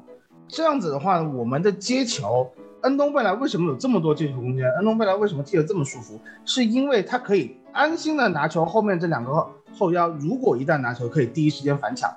[0.47, 2.49] 这样子的话，我们的接球，
[2.83, 4.65] 恩东贝莱为什么有这么多接球空间？
[4.77, 6.17] 恩东贝莱为什么踢得这么舒服？
[6.45, 7.57] 是因为他可以。
[7.77, 12.11] 安心的拿球，后面这两个后腰如果一旦拿球，可以第一时间反抢，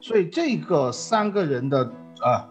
[0.00, 1.80] 所以这个三个人的
[2.24, 2.48] 呃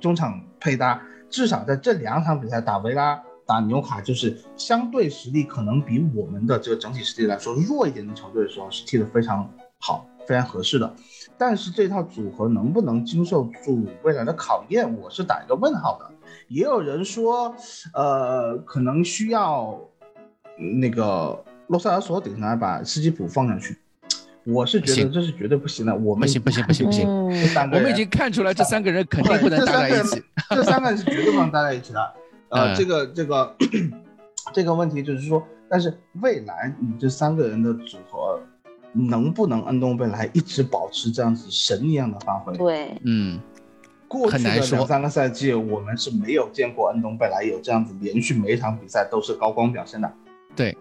[0.00, 9.46] 中场配搭，至少在这两场比赛打维拉、打纽卡，就是相对实力可能比我们的这个整体实力来说弱一点的球队的时候，是踢得非常
[9.78, 10.90] 好、非常合适的。
[11.36, 16.10] 但是这套组合能不能经受住未来的考验，我是打一个问号的。
[16.48, 17.54] 也有人说，
[17.92, 19.78] 呃，可能需要
[20.80, 21.44] 那个。
[21.70, 23.76] 洛塞尔索顶上来把斯基普放上去，
[24.44, 25.94] 我是觉得这是绝对不行的。
[25.94, 27.08] 我们不行不行不行不行，
[27.72, 32.14] 我们已经看出来这三个人肯定不能搭在一起， 这三个人是绝对不能搭在一起的。
[32.48, 33.54] 呃，这个这个
[34.52, 38.40] 这个问题就是说，但是未来你这三个人的组合
[38.92, 42.52] 能不能恩东贝莱一直保持这样子神一样的发挥？
[42.56, 43.38] 对，嗯，
[44.08, 50.12] 过去的两三个赛季我们是没有见过恩东贝莱有这样子连续每一场比赛都是高光表现的。
[50.56, 50.76] 对。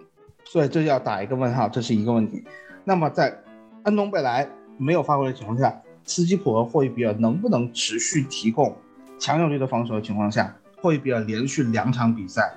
[0.52, 2.44] 所以这要打一个问号，这是一个问题。
[2.84, 3.40] 那么在
[3.84, 8.76] 安东贝莱没有发挥的情况下，斯基普和霍伊比尔能不能持续提供
[9.20, 12.52] 强有力的防守的情况下，霍伊比尔连续两场比赛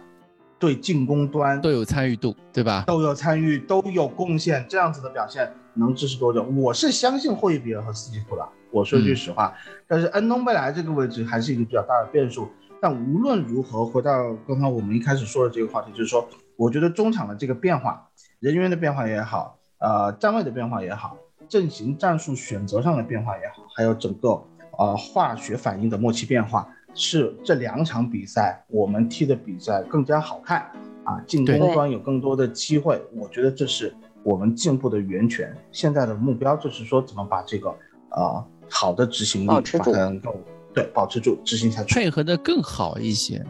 [0.59, 2.85] 对进攻端都有参与度，对吧？
[2.87, 6.43] 都有参与，都有贡献，这样子的表现能支持多久？
[6.45, 8.49] 我是相信霍伊比尔和斯基普的。
[8.71, 9.53] 我说句实话，
[9.87, 12.49] 但是安东贝莱这个位置还是一个比较大的变数。
[12.81, 16.27] 但无论如何，回到刚刚我们一开始说的这个话题，就是说，
[16.63, 21.17] 我觉得中场的这个变化，人员的变化也好，呃，站位的变化也好，
[21.49, 24.41] 阵型战术选择上的变化也好，还有整个
[24.79, 30.71] 呃化学反应的默契变化，是这两场比赛我们踢的比赛更加好看
[31.03, 33.03] 啊，进攻端有更多的机会。
[33.13, 35.53] 我觉得这是我们进步的源泉。
[35.73, 37.75] 现在的目标就是说，怎么把这个
[38.11, 38.47] 呃。
[38.75, 40.35] 好的执行力，把它能够
[40.73, 43.45] 对保持住，执行下去，配合的更好一些。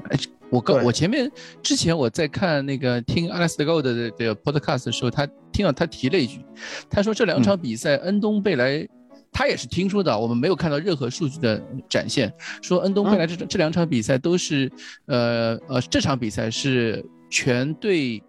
[0.53, 1.31] 哎，我刚我前面
[1.63, 6.45] 之前我在看那个听 Alex Gold 的这个 podcast 的时候，他听到他提了一句，
[6.91, 8.87] 他说这两场比赛恩东贝莱，
[9.33, 14.71] 他也是听说的，我们没有看到任何数据的展现，说恩东贝莱这这两场比赛都是，
[15.07, 18.23] 呃呃，这场比赛是全队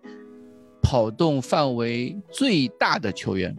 [0.82, 3.56] 跑动范围最大的球员，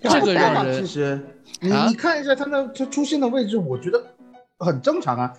[0.00, 1.20] 这个让人其实。
[1.62, 4.02] 你你看一下他那他出现的位置，我觉得
[4.60, 5.30] 很正常啊。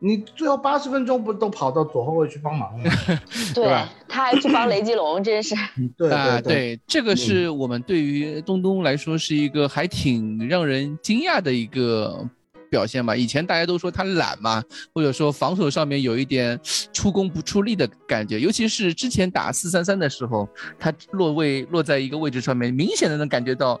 [0.00, 2.92] 你最后八十分钟不都跑到左后卫去帮忙了吗？
[3.54, 3.66] 对
[4.08, 5.54] 他还去帮雷吉隆，真是。
[5.96, 12.24] 对啊，对，这个是我们对于东东来说是一个还挺让人惊讶的一个
[12.70, 13.16] 表现吧。
[13.16, 14.62] 以前大家都说他懒嘛，
[14.94, 16.58] 或者说防守上面有一点
[16.92, 23.80] 出工不出力的感觉，尤其是之前打四三三的时候，他落位落在一个位置上面，明显的能感觉到。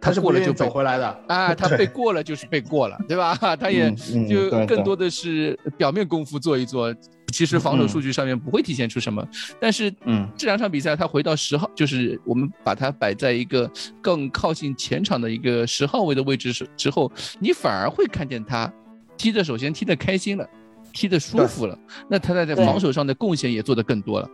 [0.00, 3.34] 他是过了就走回来的啊， 他被过了就是被过了，对吧？
[3.56, 3.90] 他也
[4.28, 6.94] 就更多的是表面功夫做一做，
[7.32, 9.26] 其实防守数据上面不会体现出什么。
[9.60, 18.72] 但是，嗯，这两场比赛他回到十号，就是我们把他摆在一个更靠近前场的一个十号位的位置时之后，你反而会看见他
[19.16, 20.48] 踢的，首先踢的开心了，
[20.92, 24.28] 踢得舒服了，那他在在防守上的贡献也做得更多了。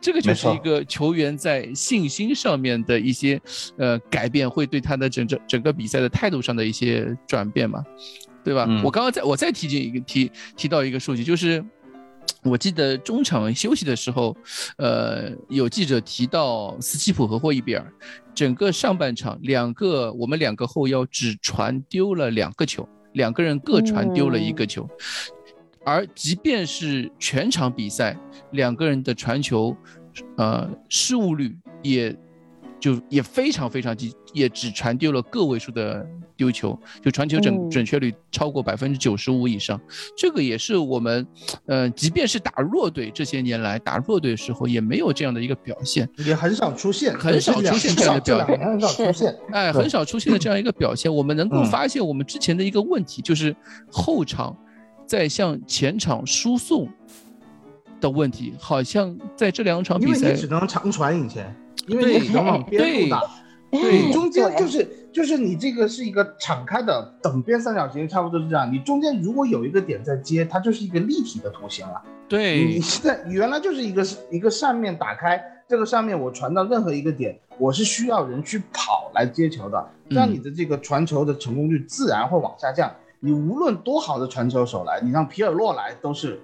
[0.00, 3.40] 这个就是一个球员在信心上面的一些
[3.78, 7.82] 呃改变，会对他的整整整个比赛的态度上的一些转变嘛，
[8.44, 8.68] 对吧？
[8.84, 11.64] 我刚刚在我再提进一个提提到一个数据，就是
[12.42, 14.36] 我记得中场休息的时候，
[14.76, 17.92] 呃，有记者提到斯基普和霍伊比尔，
[18.34, 24.86] 整个上半场两个我们两个后腰只传丢了两个球，两个人各传丢了一个球。
[25.86, 28.18] 而即便是全场比赛，
[28.50, 29.74] 两个人的传球，
[30.36, 32.12] 呃，失误率也，
[32.80, 36.04] 就也非常非常低，也只传丢了个位数的
[36.36, 39.80] 丢球，就传球准准确率超过百分之九十五以上。
[40.16, 41.24] 这个也是我们，
[41.66, 51.14] 呃，即便是打弱队，这些年来打弱队的时候，也没有这样的一个表现，也很少出现，很少出现这样的表现，很少出现，哎，很少出现的这样一个表现。
[51.14, 53.54] 我们能够发现，我们之前的一个问题就是
[53.88, 54.56] 后场。
[55.06, 56.88] 在向前场输送
[58.00, 61.54] 的问题，好像在这两场比赛，因为你只能长传以前，
[61.86, 63.22] 因为你只能往边路打，
[63.70, 68.70] 对，中间就是就是你这个是一个敞开的等边三角形，差不多是这样。
[68.70, 72.02] 你中间如果有一个点在接，它就是一个立体的图形了。
[72.28, 82.92] 对，你现在原来就是一个一个扇面打开，这个上面我传到任何一个点，我是需要人去跑来接球的，这样你的这个传球的成功率自然会往下降。
[83.20, 86.38] 你无论多好的传球手来，你让皮尔洛来都是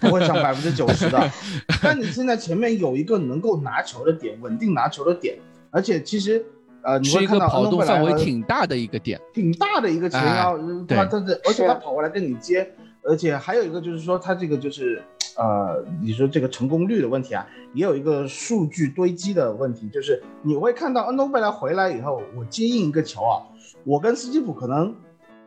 [0.00, 1.30] 不会上百分之九十的。
[1.82, 5.36] 但你现在前面有一个能够拿球的点，稳定拿球的点，
[5.70, 6.44] 而且其实
[6.82, 10.56] 呃，你会看到跑动范围挺大的一个点，挺大的一个前腰，
[10.86, 15.02] 他他的，而且他跑过来跟你接，而且还有一个就是说他这个就是
[15.36, 23.42] 呃，你说这个成功率的问题啊，也有一个数据堆积的问题，就是你会看到恩东贝莱回来以后，我接应一个球啊，
[23.84, 24.94] 我跟斯基普可能。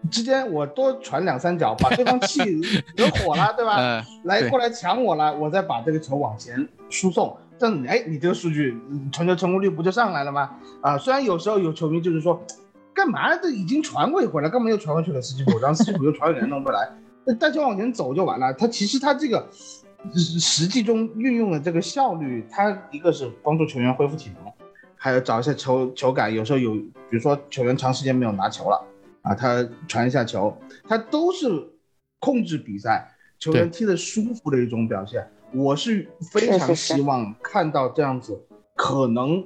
[0.10, 2.42] 之间我多传两三脚，把对方气
[2.96, 4.04] 惹火了，对吧？
[4.24, 8.78] 来过来抢我了，我再把这个球往前输送，这样哎，你这个数据
[9.12, 10.52] 传球成功率不就上来了吗？
[10.82, 12.42] 啊，虽然有时候有球迷就是说，
[12.94, 15.22] 干嘛这已经传过一回了，干嘛又传回去了？
[15.22, 16.90] 斯基普，然后斯基普又传给人弄过来，
[17.26, 18.54] 那带球往前走就完了。
[18.54, 19.48] 他其实他这个
[20.14, 24.52] 实际中运用的这个效率，他一个是帮助球员恢复体能，
[24.96, 26.34] 还有找一些球球感。
[26.34, 28.82] 有时候有，比如说球员长时间没有拿球了。
[29.26, 30.56] 啊，他传一下球，
[30.88, 31.48] 他都是
[32.20, 35.28] 控制比赛，球员踢得舒服的一种表现。
[35.52, 38.40] 我是非常希望看到这样子，
[38.76, 39.44] 可能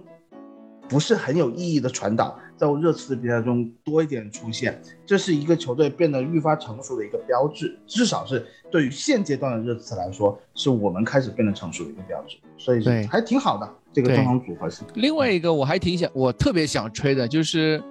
[0.89, 12.37] 不是很有意义的传导，在我热刺的比赛中多一点出现，这是一个球队变得愈发成熟的一个标志，至少是对于现阶段的热刺来说，是我们开始变得成熟的一个标志。
[12.57, 14.83] 所以还挺好的这个中场组合是。
[14.95, 17.81] 另外一个我还挺想，我特别想吹的就是，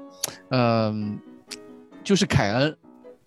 [0.50, 1.18] 嗯。
[2.08, 2.74] 就是凯恩，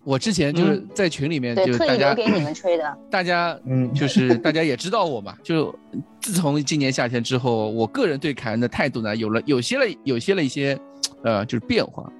[0.02, 2.98] 我之前就是在群里面，对，就大家特意留给你们吹的。
[3.08, 5.72] 大家嗯就是大家也知道我嘛，就
[6.20, 10.76] 自从今年夏天之后，我个人对凯恩的态度呢，有了有些了有些了一些，
[11.22, 12.12] 呃，就是变化，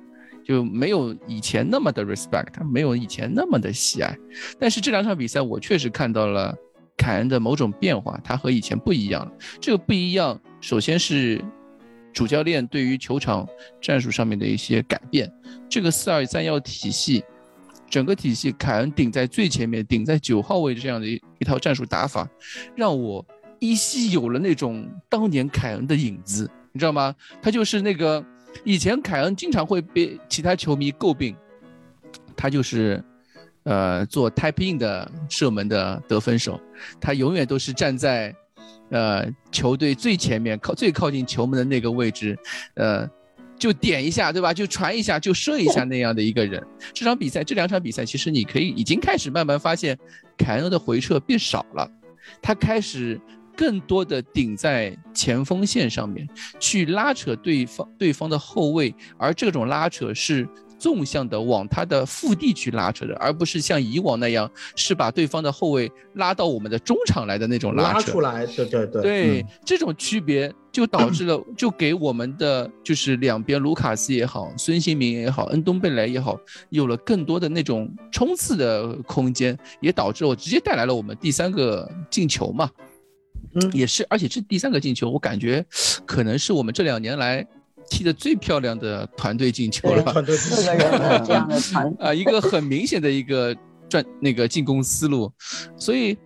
[0.44, 4.16] 就没有以前那么的 respect，没有以前那么的喜爱。
[4.61, 6.55] 但是这两场比赛，我确实看到了
[6.96, 9.33] 凯恩的某种变化，他和以前不一样了。
[9.61, 11.44] 这个不一样，首先是
[12.12, 13.44] 主教练对于球场
[13.81, 15.29] 战术上面的一些改变，
[15.73, 17.25] 这个四二三幺体系。
[17.89, 22.27] 整个体系，凯恩顶在最前面，顶在九号位这样的一一套战术打法，
[22.75, 23.25] 让我
[23.59, 27.15] 依稀有了那种当年凯恩的影子，你知道吗？
[27.43, 28.25] 他就是那个
[28.65, 31.37] 以前凯恩经常会被其他球迷诟病，
[32.35, 33.03] 他就是
[33.65, 36.59] 呃做 type in 的射门的得分手，
[36.99, 38.35] 他永远都是站在
[38.89, 42.39] 呃球队最前面靠最靠近球门的那个位置，
[42.75, 43.09] 呃。
[43.62, 44.53] 就点一下，对吧？
[44.53, 46.61] 就传一下，就射一下那样的一个人。
[46.92, 49.96] 这场比赛，这两场比赛，其实你可以已经开始慢慢发现，
[50.37, 51.88] 凯恩的回撤变少了，
[52.42, 53.20] 他开始
[53.57, 60.44] 更多的顶在前锋线上面去拉扯对方对方的后卫，而这种拉扯是
[60.83, 67.81] 纵向的往他的腹地去拉扯的，而不是像以往那样是把对方的后卫拉到我们的中场来的那种扯。
[67.81, 76.37] 拉出来，对对对，对嗯这种区别就导致了，就给我们的就是两边卢卡斯也好，孙兴民也好，恩东贝莱也好，
[76.71, 82.68] 有了更多的那种冲刺的空间，也导致我直接带来了我们第三个进球嘛。
[83.55, 85.64] 嗯也是，而且这第三个进球，我感觉
[86.07, 87.47] 可能是我们这两年来
[87.93, 90.03] 踢的最漂亮的团队进球了。
[90.05, 93.55] 团队四个人的这样的团， 啊，一个很明显的一个
[93.87, 95.31] 转那个进攻思路，
[95.77, 96.17] 所以，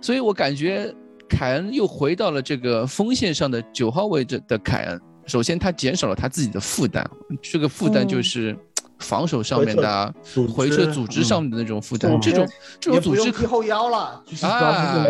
[0.00, 0.94] 所以我感觉
[1.28, 5.00] 凯恩又回到了这个锋线上的九号位置的凯恩。
[5.26, 7.04] 首先，他减少了他自己的负担，
[7.42, 8.56] 这个负担就嗯是
[8.98, 10.12] 防守上面的啊、
[10.52, 12.12] 回撤组织上面的那种负担。
[12.12, 12.20] 嗯。
[12.20, 12.48] 这种
[12.80, 15.06] 这种组织可后腰了，啊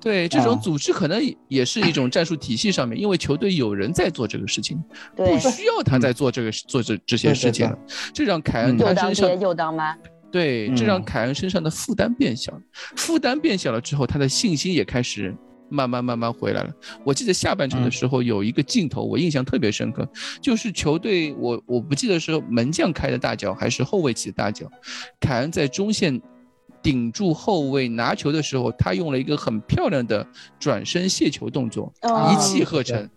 [0.00, 0.60] 对这种啊。
[0.62, 4.82] 组织可能也是一种战术体系上面，因为球队有人在做这个事情，
[5.16, 7.78] 不，需要他在做这个做这这些事情了。
[8.12, 8.78] 这让凯恩嗯。
[8.78, 9.96] 他又当身上爹又当妈，
[10.30, 11.04] 对，这让嗯。
[11.04, 12.52] 凯恩身上的负担变小，
[12.96, 15.34] 负担变小了之后，他的信心也开始
[15.72, 16.70] 慢慢慢慢回来了。
[17.04, 20.06] 我记得下半场的嗯时候有一个镜头，我印象特别深刻，
[20.40, 24.70] 就是球队我我不记得是门将开的大脚还是后卫起的大脚，
[25.18, 26.20] 凯恩在中线
[26.82, 30.26] 顶住后卫拿球的时候，他用了一个很漂亮的
[30.60, 33.08] 转身卸球动作，哦一气呵成。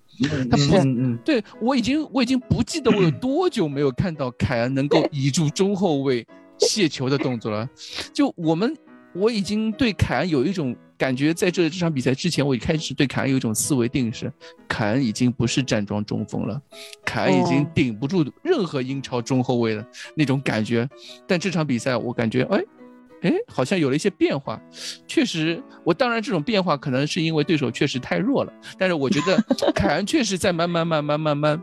[0.49, 6.25] 他嗯不嗯嗯对我已经我已经不记得我有多久没有看到凯恩能够倚住中后卫
[6.57, 7.67] 卸球的动作了。
[8.13, 8.73] 就我们
[9.13, 14.31] 我已经对凯恩有一种感觉，在这这场比赛之前，我一开始对凯恩有一种思维定式，
[14.67, 16.62] 凯恩已经不是站桩中锋了，
[17.05, 20.88] 凯恩已经哦顶不住任何英超中后卫了那种感觉。
[21.27, 22.62] 但这场比赛我感觉，哎。
[23.21, 24.62] 哎，好像有了一些变化，
[25.08, 29.41] 确实，我当然这种变化可能是因为对手确实太弱了，但是我觉得
[29.73, 31.60] 凯恩确实在慢慢慢慢慢慢，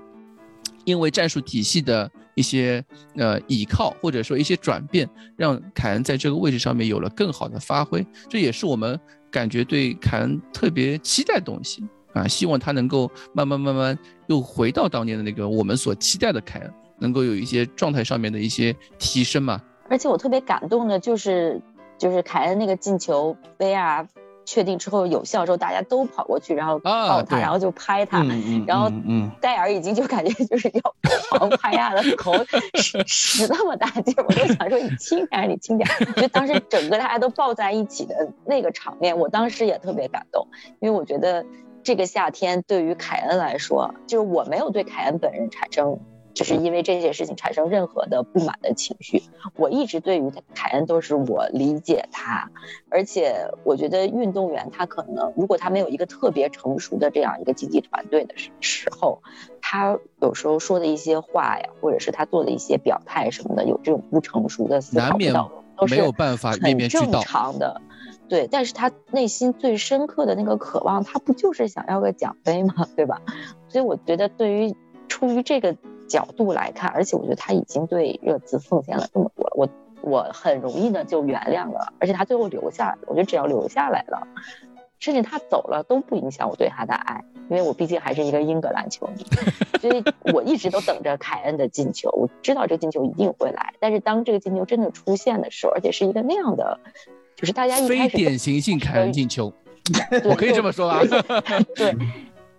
[0.85, 8.99] 因为战术体系的一些呃倚靠或者说一些转变，让凯恩在这个位置上面有了更好的发挥，这也是我们
[9.33, 19.61] 感觉对凯恩特别期待东西啊，希望他能够慢慢慢慢又回到当年的那个我们所期待的凯恩，能够有一些状态上面的一些提升嘛。
[19.89, 21.61] 而且我特别感动的就是，
[21.99, 24.07] 就是凯恩那个进球杯啊
[24.53, 28.23] 确定之后有效之后，大家都跑过去，然后啊抱他，对然后就拍他，
[28.67, 28.93] 然后
[29.41, 30.95] 戴尔已经就感觉就是要
[31.31, 32.35] 狂拍啊的头
[32.75, 35.89] 使使那么大劲儿，我就想说你轻点，你轻点。
[36.17, 40.47] 就当时整个大家都抱在一起的那个场面，我当时也特别感动，
[40.81, 41.47] 因为我觉得
[41.83, 45.99] 这个夏天对于凯恩来说，就是我没有对凯恩本人产生。
[46.35, 49.23] 就是因为这件事情产生任何的不满的情绪，
[49.57, 52.51] 我一直对于凯恩都是我理解他，
[52.91, 59.23] 而且我觉得运动员他可能如果他没有一个特别成熟的这样一个经纪团队的时时候，
[59.61, 65.19] 他有时候说的一些话呀，或者是他做的一些表态什么的，有这种不成熟的思考
[65.77, 67.21] 都是没有办法面很正面俱到。
[67.21, 67.81] 常的。
[68.29, 72.87] 对，但是他内心最深刻的那个渴望，他不就是想要个奖杯吗？
[72.97, 73.21] 对吧？
[73.69, 74.75] 所以我觉得，对于
[75.07, 75.77] 出于这个
[76.13, 79.69] 角度来看，而且我觉得他已经对热刺奉献了这么多了，我
[80.03, 84.29] 我很容易的就原谅了，而且他最后留下来，我觉得只要留下来了，
[84.99, 89.25] 甚至他走了都不影响我对他的爱，因为我毕竟还是一个英格兰球迷，
[89.81, 90.05] 所以
[90.35, 96.79] 我一直都等着凯恩的进球，我知道这个进球一定会来，但是当这个进球真的出现的时候，而且是一个那样的，
[97.35, 99.51] 就是大家一非开始典型性凯恩进球，
[100.25, 101.01] 我可以这么说吧？
[101.75, 101.97] 对，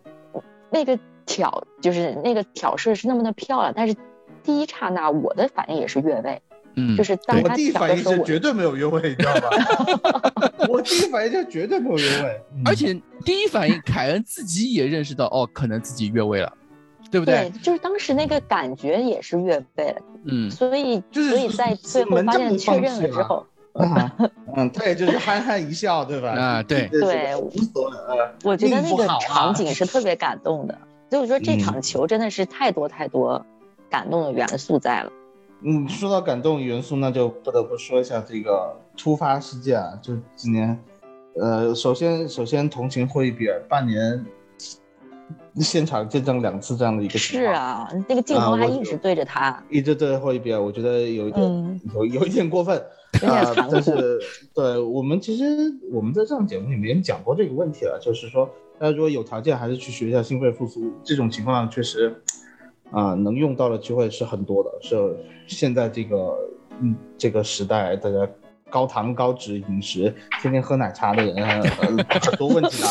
[0.71, 3.95] 那个挑就是那个挑射是那么的漂亮，但是
[4.43, 6.41] 第一刹那我的反应也是越位，
[6.75, 9.49] 嗯，就是当我他第一反应是小的时候我，绝对没有越位，你知道吧？
[10.69, 12.93] 我第一反应就绝对没有越位，嗯而且
[13.25, 16.51] 第一反应，凯恩自己也认识到，哦，可能自己越位了，
[17.11, 17.49] 对不对？
[17.49, 24.15] 对，就是当时那个感觉也是越位了，嗯，所以就是所以在最后发现确认了了之后，啊，
[24.55, 26.31] 嗯，他也就是憨憨一笑，对吧？
[26.31, 30.77] 啊对对无所谓，呃我觉得那个场景 是特别感动的。
[31.13, 33.45] 所以我说这嗯场球真的是太多太多
[33.87, 35.11] 感动的元素在了。
[35.61, 40.79] 嗯，说到感动元素，那就不得不说一下这个突发事件啊，就今年，
[41.39, 44.25] 呃，首先首先同情霍伊比尔，半年
[45.57, 52.75] 现场见证两次这样的一个情况，是啊，那个镜头还一直对着他，一直对着霍伊比尔，我觉得有一点、嗯有有一点过分
[53.21, 54.19] 有点啊、但是
[54.55, 55.45] 对我们其实
[55.91, 58.49] 我们在上节目里面也讲过这个问题了，就是说
[58.79, 62.21] 大家如果有条件，还是去学一下心肺复苏，这种情况确实
[62.91, 65.15] 啊、能用到的机会是很多的，是
[65.47, 66.35] 现在这个
[66.79, 68.27] 嗯这个时代，大家。
[68.69, 70.11] 高糖高脂饮食，
[70.41, 71.61] 天天喝奶茶的人，呃，
[72.19, 72.87] 很多问题的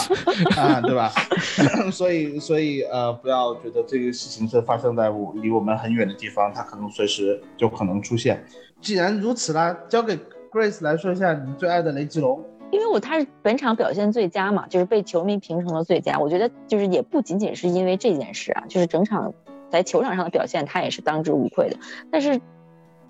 [0.62, 1.11] 啊，对吧？
[1.91, 8.47] 所以，所以呃，不要觉得这个事情是发生在我离我们很远的地方，它可能随时就可能出现。
[8.80, 10.16] 既然如此啦，交给
[10.53, 12.41] Grace 来说一下你最爱的雷吉龙。
[12.73, 16.18] 因为我他是本场表现最佳嘛，就是被球迷评成了最佳。
[16.18, 19.35] 我觉得就是也不仅仅是因为这件事啊，就是整场
[19.70, 21.77] 在球场上的表现他也是当之无愧的。
[22.11, 22.41] 但是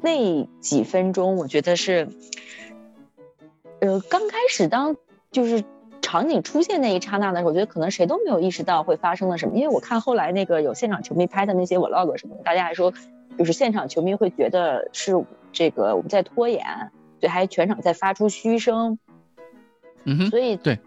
[0.00, 2.08] 那几分钟，我觉得是，
[3.80, 4.96] 呃，刚开始当
[5.30, 5.62] 就是
[6.00, 9.54] 场景出现那一刹那的时候，我觉得可能谁都没有意识到会发生了什么。
[9.54, 12.92] 因为我看后来那个有现场球迷拍的那些 vlog 什么的，大家还说，
[13.38, 16.64] 就是现场球迷会觉得是这个我们在拖延，
[17.20, 18.98] 所以还全场在发出嘘声。
[20.04, 20.78] 嗯哼，所以对，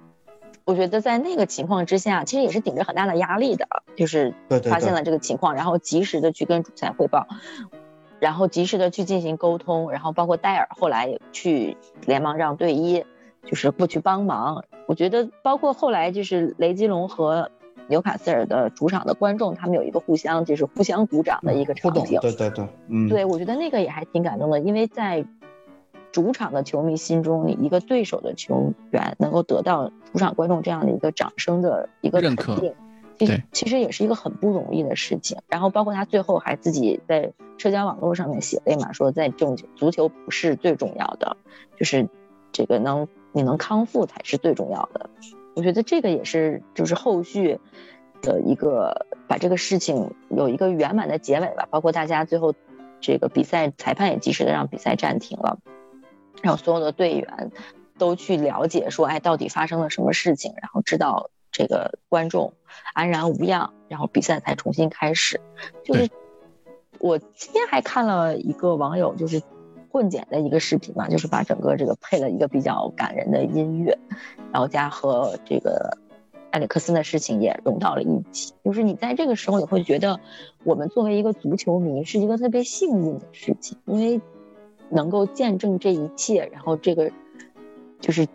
[0.65, 7.27] 我觉得在那个情况之下，其实也是顶着很大的压力的，就是发现了这个情况，然后及时的去跟主裁汇报，
[8.19, 13.05] 然后及时的去进行沟通，然后包括戴尔后来也去连忙让队医
[13.45, 14.63] 就是过去帮忙。
[14.87, 17.49] 我觉得包括后来就是雷吉隆和
[17.87, 22.19] 纽卡斯尔的主场的观众，他们有一个互相就是互相鼓掌的一个，场景。
[22.19, 25.23] 对对对，嗯，对，我觉得那个也还挺感动的，因为在
[26.15, 32.73] 主场的球迷心中，你一个对手的球员能够得到主场观众这样的一个掌声的一个认可肯定，
[33.19, 35.37] 其实对其实也是一个很不容易的事情。
[35.49, 41.35] 然后包括他最后还自己在社交网络上面写了一码，说在这种足球不是最重要的，
[41.75, 42.07] 就是
[42.53, 45.09] 这个能你能康复才是最重要的。
[45.53, 47.59] 我觉得这个也是就是后续
[48.21, 51.67] 的一个把这个事情有一个圆满的结尾吧。
[51.69, 52.53] 包括大家最后
[53.01, 55.59] 这个比赛裁判也及时的让比赛暂停了，
[56.41, 57.51] 然后所有的队员
[57.97, 62.53] 都去了解说，哎，到底发生了什么事情，然后知道这个观众
[62.93, 65.39] 安然无恙，然后比赛才重新开始。
[65.83, 66.09] 就是
[66.99, 69.41] 我今天还看了一个网友就是
[69.89, 73.97] 混剪的一个视频嘛，就是把整个这个配了一个比较感人的音乐，
[74.51, 75.97] 然后加和这个
[76.51, 78.53] 埃里克森的事情也融到了一起。
[78.63, 80.19] 就是你在这个时候，你会觉得
[80.63, 84.19] 我们作为一个足球迷是一个特别幸运的事情，因为
[84.95, 87.11] 能够见证这一切，然后这个
[87.99, 88.25] 就是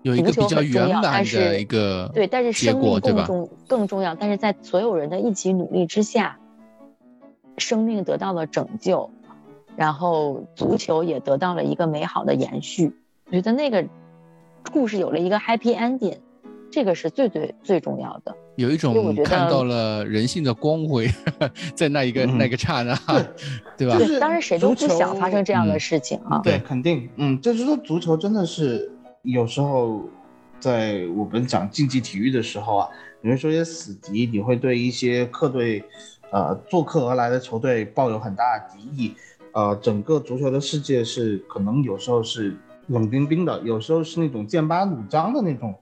[0.00, 2.98] 有一个足球比较很重要圆满的但是一个对，但是生命？
[3.00, 6.40] 更重更重要，但是在所有人的一起努力之下，
[7.58, 9.10] 生命得到了拯救，
[9.76, 12.96] 然后足球也得到了一个美好的延续。
[13.26, 13.86] 我觉得那个
[14.72, 16.16] 故事有了一个 happy ending，
[16.72, 18.34] 这个是最最最重要的。
[18.56, 21.08] 有一种看到了人性的光辉，
[21.76, 22.94] 在那一个嗯那个刹那，
[23.76, 23.98] 对 吧？
[23.98, 26.40] 就是对，当然谁都不想发生这样的嗯事情啊。
[26.42, 28.90] 对，肯定，嗯，就是说足球真的是
[29.22, 30.02] 有时候
[30.58, 32.88] 在我们讲竞技体育的时候啊，
[33.20, 35.84] 你会说一些死敌，你会对一些客队，
[36.30, 39.14] 呃，做客而来的球队抱有很大的敌意，
[39.52, 42.56] 呃，整个足球的世界是可能有时候是
[42.88, 45.74] 冷冰冰的，有时候是那种剑拔弩张的那种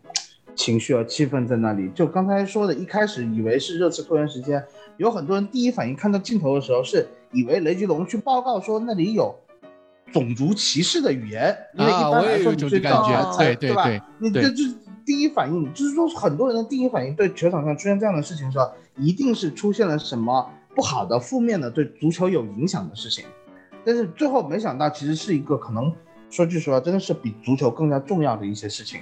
[0.61, 1.88] 情绪和气氛在那里。
[1.94, 4.62] 就刚才说的，一开始以为是热刺拖延时间，
[4.98, 9.34] 有很多人第一反应看到镜头的时候是以为雷吉隆去报告说那里有
[10.12, 14.62] 种族歧视的语言，因为一啊，我也有般来说你一种这感觉，对对，对你这这
[15.06, 23.24] 第一反应，就是说很多人的第一反应对球场上出现这样的事情的时候，一定是出现了什么不好的、负面的、对足球有影响的事情。
[23.82, 25.90] 但是最后没想到，其实是一个可能
[26.28, 29.00] 说句实话，真的是比足球更加重要的一些事情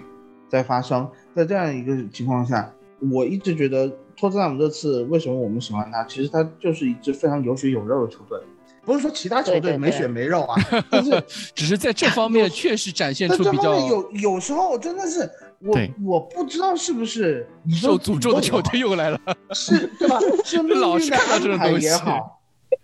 [0.49, 1.09] 在发生。
[1.35, 2.73] 在这样一个情况下，
[3.13, 8.39] 我一直觉得托特纳姆这次为什么我们喜欢他，其实他就是一支非常有血有肉的球队。
[8.85, 10.57] 不是说其他球队没血没肉啊，
[10.89, 11.23] 但是
[11.55, 15.29] 只是在这方面确实展现出比较有有时候真的是
[15.61, 19.21] 我我不知道是不是你受诅咒的球队又来了。
[19.53, 20.19] 是对吧？
[20.43, 22.41] 是命老运的是看到这种安排东西也好。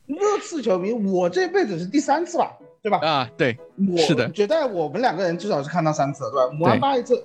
[0.06, 2.52] 热刺球迷，我这辈子是第三次吧，
[2.82, 2.98] 对吧？
[2.98, 3.56] 啊，对，
[3.90, 6.52] 我是的觉得我们两个人至少是看到三次，对吧？
[6.52, 7.24] 姆安巴一次，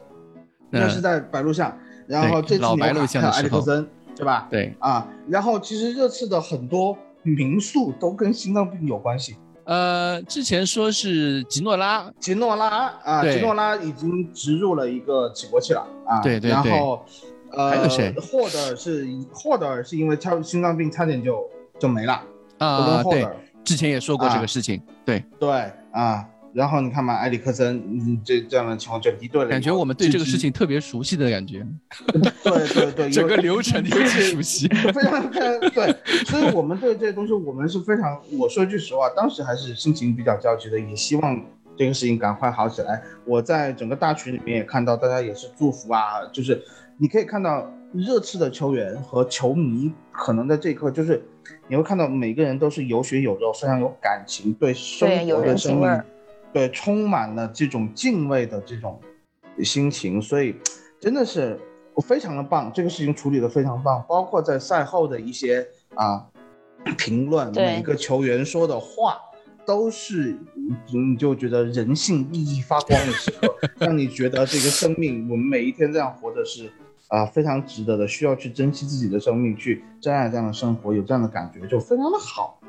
[0.70, 1.76] 那是在白鹿巷，
[2.08, 4.48] 然后这次老白鹿纽卡还有埃巷的时候里克森，对吧？
[4.50, 9.36] 对，啊，然后其实这次的很多民宿都跟心脏病有关系。
[9.66, 16.52] 呃，之前说是吉诺拉，吉诺拉啊，吉诺拉已经植入了一个起搏器了啊，对对。
[16.52, 17.06] 对然后。
[17.52, 21.44] 呃，还有谁霍德尔是霍德尔是因为差心脏病差点就
[21.80, 22.22] 就没了，
[22.60, 23.28] 啊，对
[23.64, 25.50] 之前也说过这啊个事情，对，对
[25.92, 31.66] 啊，然后你看嘛，埃里克森，嗯，这这样的情况就一对了，感觉我们对这个事情特别熟悉的感觉，
[32.44, 34.68] 对对对， 整个流程尤其熟悉。
[34.94, 35.96] 非常非常对，
[36.26, 41.40] 所以我们对这些东西，我们是非常，我说句实话，当时还是心情比较焦急的，也希望
[41.78, 43.02] 这个事情赶快好起来。
[43.26, 46.62] 我在整个大群里面也看到，大家也是祝福啊，就是
[46.98, 51.24] 你可以看到热刺的球员和球迷，可能在这一刻就是
[51.68, 56.02] 你会看到每个人都是有血有肉，非常有感情，对生活的生命
[56.54, 59.00] 对充满了这种敬畏的这种
[59.64, 60.56] 心情，所以
[61.00, 61.60] 真的是
[62.04, 66.26] 非常的棒，这个事情处理的非常棒，包括在赛后的一些啊
[66.98, 69.18] 评论，对每个球员说的话
[69.66, 70.38] 都是
[70.92, 76.72] 你就觉得人性熠熠发光的时刻，让你觉得这个生命，我们每一天这样活着是。
[77.10, 82.62] 啊，非常值得的，需要去珍惜自己的生命，去珍爱这样的生活，有这样的感觉，就非常的好。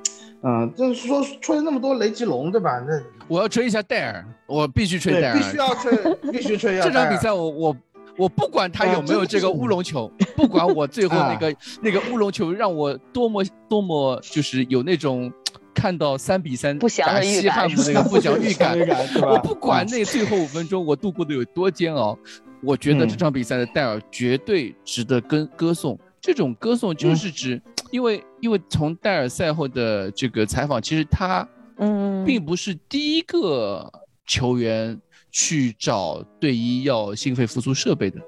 [0.42, 2.82] 嗯，就是说吹那么多雷吉隆，对吧？
[2.86, 5.38] 那我要吹一下戴尔，我必须吹戴，尔。
[5.38, 5.92] 必须要吹，
[6.32, 7.76] 必须吹这场比赛我我
[8.16, 15.30] 我不管他啊有没有这个乌龙球，不管我最后那啊个那个乌龙球让我多么多么就是有那种
[15.74, 18.78] 看到三比三不祥的打预感西汉姆那个不祥预感
[19.22, 22.18] 我不管那最后五分钟我度过的有多煎熬，
[22.62, 25.98] 我觉得嗯这场比赛的戴尔绝对值得跟歌颂。
[26.20, 27.60] 这种歌颂嗯就是指，
[27.90, 31.46] 因为因为从戴尔赛后的这个采访，其实他
[31.78, 33.90] 嗯，并不是第一个
[34.26, 38.18] 球员去找队医要心肺复苏设备的。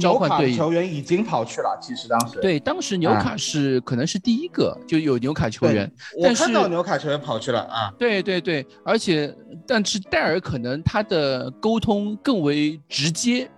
[0.00, 5.88] 召纽卡唤队球员已经跑去了，其实当时，对，当时纽卡是可能是第一个就有纽卡球员，
[6.18, 9.32] 我但是看到纽卡球员跑去了啊，对对对，而且
[9.64, 13.48] 但是戴尔可能他的沟通更为直接，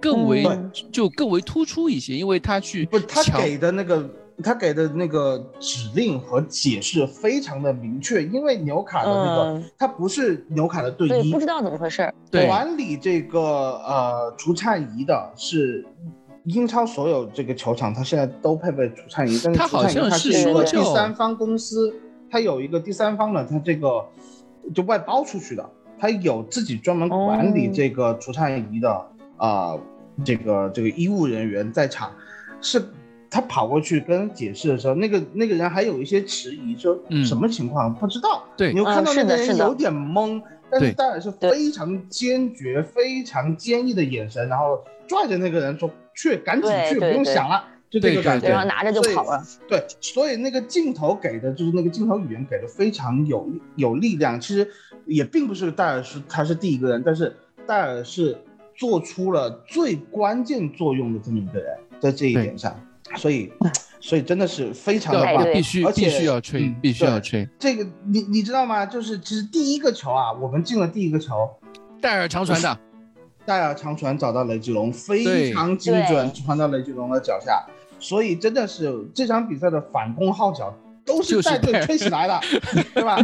[0.00, 4.08] 更为嗯就更为突出一些，因为他去不，他给的那个
[4.42, 9.64] 他给的那个指令和解释非常的明确，因为纽卡的那个、嗯。
[9.78, 15.84] 他不是纽卡的队对，医不，知道怎么回事管理这个呃除颤仪的是。
[16.46, 21.94] 英超所有这个球场，他现在都配备除颤仪，但是他好除颤仪它像是是一个说第三方公司，
[22.30, 24.04] 他有一个第三方的，他这个
[24.74, 25.66] 就外包出去的，
[25.98, 28.90] 他有自己专门管理哦这个除颤仪的
[29.38, 29.80] 啊、呃
[30.22, 32.12] 这个这个医务人员在场，
[32.60, 32.78] 是
[33.34, 38.44] 他跑过去跟解释的时候，那个那个人还有一些迟疑，说嗯什么情况、不知道。
[38.56, 44.78] 对你又看到那个人有点懵，但是戴尔是非常坚决、非常坚毅的眼神，然后
[45.08, 48.48] 拽着那个人说：“去，赶紧去，不用想了。”就这个感觉。
[48.48, 49.42] 然后拿着就跑了。
[49.66, 54.40] 对，所以那个镜头给的就是那个镜头语言给的非常有有力量。
[54.40, 54.68] 其实
[55.06, 57.34] 也并不是戴尔是他是第一个人，但是
[57.66, 58.38] 戴尔是
[58.76, 62.80] 做出了最关键作用的这么一个人，在这一点上，
[63.16, 63.52] 所以
[64.00, 65.52] 所以真的是非常的要棒。
[65.52, 67.48] 必须而且必须要吹嗯，必须要吹。
[67.58, 68.84] 这个你你知道吗？
[68.84, 71.48] 就是其实第一个球啊，我们进了第一个球，
[72.00, 72.78] 戴尔长传的，
[73.46, 77.64] 戴尔长传找到雷吉隆，非常精准传到雷吉隆的脚下，
[77.98, 82.40] 所以真的是这场比赛的反攻号角都是带队吹起来的，
[82.94, 83.18] 对吧？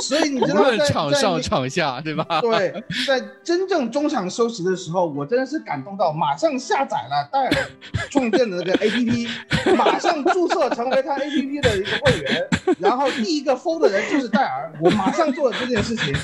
[0.00, 2.26] 所以你知道在论场上在场下，对吧？
[2.42, 7.70] 对，在真正中场休息的时候，我真的是感动到，马上下载了戴尔
[8.10, 16.14] 创建的那个 APP，马上注册成为他 APP 的一个会员，然后第一个封的人就是戴尔，我马上做了这件事情。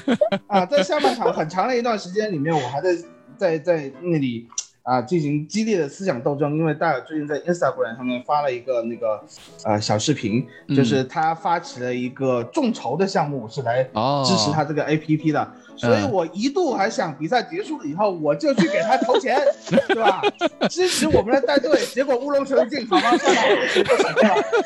[0.48, 2.96] 啊，在下半场很长的一段时间里面，我还在
[3.36, 4.48] 在在那里。
[4.86, 9.20] 啊，进行激烈的思想斗争，因为戴尔最近在 Instagram 上面发了一个那个
[9.64, 14.22] 呃小视频，就是他发起了一个众筹的项目，是来哦。
[14.24, 19.36] 支持他这个 APP 的，所以我一度还想比赛结束了以后，我就去给他投钱，
[19.88, 20.22] 对吧？
[20.70, 23.42] 支持我们的带队，结果乌龙球进，好吧，算了。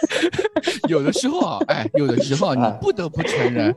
[0.86, 3.74] 有的时候啊，哎，有的时候啊你哎不得不承认，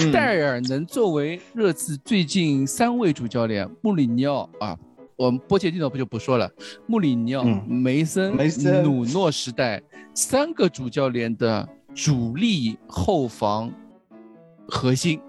[0.00, 0.12] 嗯。
[0.12, 4.76] 戴尔能作为热刺最近三位主教练穆里尼奥啊，
[5.16, 6.50] 我们波切蒂诺不就不说了，
[6.86, 7.64] 穆里尼奥、嗯。
[7.68, 8.84] 梅森、梅森。
[8.84, 9.82] 努诺时代
[10.14, 13.72] 三个主教练的主力后防
[14.68, 15.20] 核心。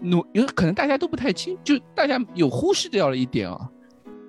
[0.00, 3.68] 努有可能大家都不太清，就大家有忽视掉了一点啊。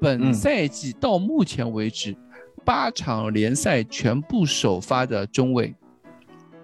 [0.02, 2.16] 本嗯赛季到目前为止，
[2.66, 5.76] 八场联赛全部首发的中卫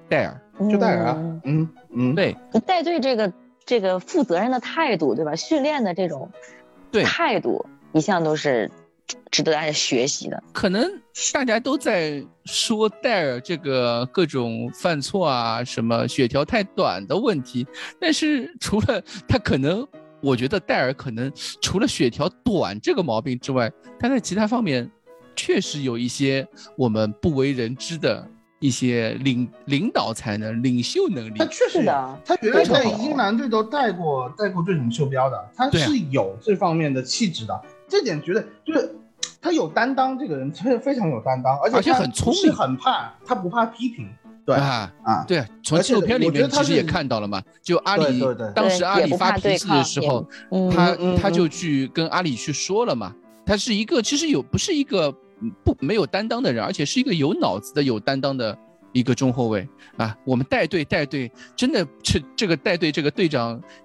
[0.10, 1.16] 戴尔，就戴尔啊。
[1.20, 3.32] 嗯，嗯嗯，对，带队这个
[3.64, 5.36] 这个负责任的态度，对吧？
[5.36, 6.32] 训练的这种
[6.90, 7.04] 对。
[7.04, 7.64] 态度，
[7.96, 8.70] 一向都是
[9.32, 10.44] 值得大家学习的。
[10.52, 10.86] 可能
[11.34, 17.66] 大家都在说戴尔这个各种犯错啊，什么血条太短的问题，
[17.98, 19.88] 但是除了他可能，
[20.22, 21.32] 我觉得戴尔可能
[21.62, 24.92] 除了血条短这个毛病之外，他在其他方面
[25.34, 26.46] 确实有一些
[26.78, 28.28] 我们不为人知的
[28.60, 31.46] 一些领领导才能、领袖能力他。
[31.46, 38.96] 确实有是的，他原来在英格兰队都带过带过队长袖标的，他是有这方面的气质的，这点觉得就是
[39.42, 42.52] 他有担当，这个人非非常有担当，而且很聪明。
[42.52, 44.10] 很怕，他不怕批评，
[44.46, 48.54] 对啊，啊，对，从纪录片里面其实也看到了嘛，就阿里对对对。
[48.54, 53.14] 当时阿里发脾气的时候，嗯他他就去跟阿里去说了嘛，
[53.46, 58.58] 他是一个其实有不是一个嗯不没有担当的人，而且是一个有脑子的有担当的
[58.94, 59.68] 一个中后卫。
[59.98, 60.18] 啊。
[60.26, 63.62] 我们带队带队，真的这这个带队这个队长，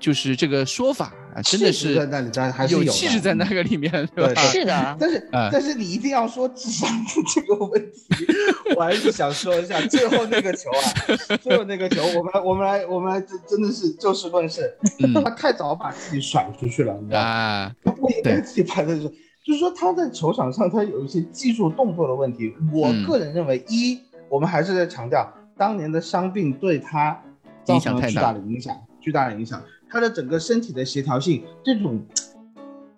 [0.00, 4.40] 就是这个说法啊，真的是气质在那里在还是有气质在那个里面，对吧？
[4.42, 8.26] 是的，但是、啊但是你一定要说智商的这个问题，
[8.76, 17.26] 我还是想说一下，最后那个球啊，最后那个球，我们来我们来我们来真真的是就事论事，嗯 他太早把自己甩出去了，你知道吗？
[17.26, 19.02] 啊，他不应该自己拍的是，
[19.44, 22.54] 就是说他在球场上他有一些技术动作的问题。
[22.72, 27.20] 我嗯个人认为，一我们还是在强调当年的伤病对他
[27.64, 29.62] 造成了巨大的影响，巨大的影响。
[29.88, 32.00] 他的整个身体的协调性，这种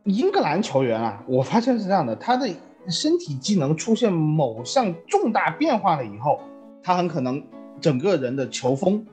[0.05, 2.49] 英格兰球员啊，我发现是这样的，他的
[2.89, 6.41] 身体机能出现某项重大变化了以后，
[6.82, 7.43] 他很可能
[7.80, 9.07] 整个人的球风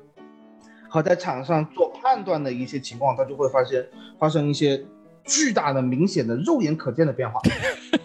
[0.89, 3.85] 和在场上做判断的一些情况，他就会发现
[4.17, 4.81] 发生一些
[5.25, 7.41] 巨大的、明显的、肉眼可见的变化。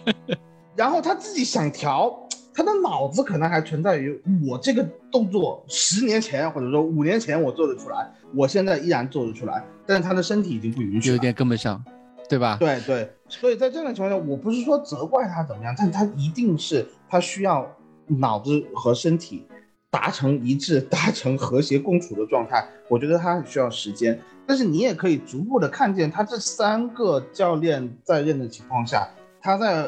[0.75, 2.17] 然后他自己想调，
[2.53, 11.15] 他的脑子可能还存在于我这个动作十年前或者说五年前我做得出来，我现在依然做得出来，但是他的身体已经不允许了。
[11.15, 11.83] 有点跟不上，
[12.27, 12.57] 对吧？
[12.59, 17.69] 对对，所以在这样的情况下，我不是说责怪他怎么样，但他一定是他需要
[18.07, 19.47] 脑子和身体
[19.89, 22.65] 达成一致、达成和谐共处的状态。
[22.89, 29.07] 我觉得他很需要时间，但是你也可以逐步的看见他这三个教练在任的情况下，
[29.41, 29.87] 他在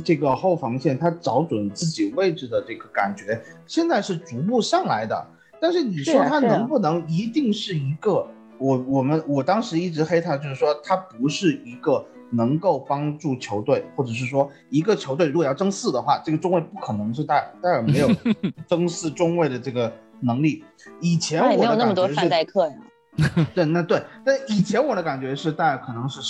[0.00, 5.26] 这个后防线他找准自己位置的这个感觉，现在是逐步上来的。
[5.60, 8.26] 但是你说他能不能一定是一个？
[8.58, 18.08] 我我们我当时一直黑他，就是说他不是一个能够帮助球队，或者是说一个球队如果要争四的话，这个中卫不可能是戴尔，戴尔没有
[18.68, 20.64] 争四中卫的这个能力。
[21.00, 22.74] 以前我的没有那么多感觉是，范戴克呀。
[23.54, 26.20] 对，那对，但以前我的感觉是戴尔可能是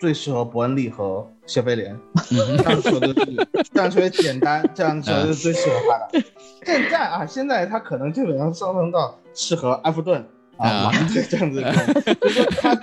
[0.00, 1.94] 最适合伯恩利和谢菲联，
[2.26, 6.24] 这样说的是这样说也简单，这样说是最适合他的。
[6.64, 10.26] 现在啊，现在他可能基本上上升到适合埃弗顿
[10.56, 11.72] 啊啊狼队这样子的，
[12.14, 12.74] 就是他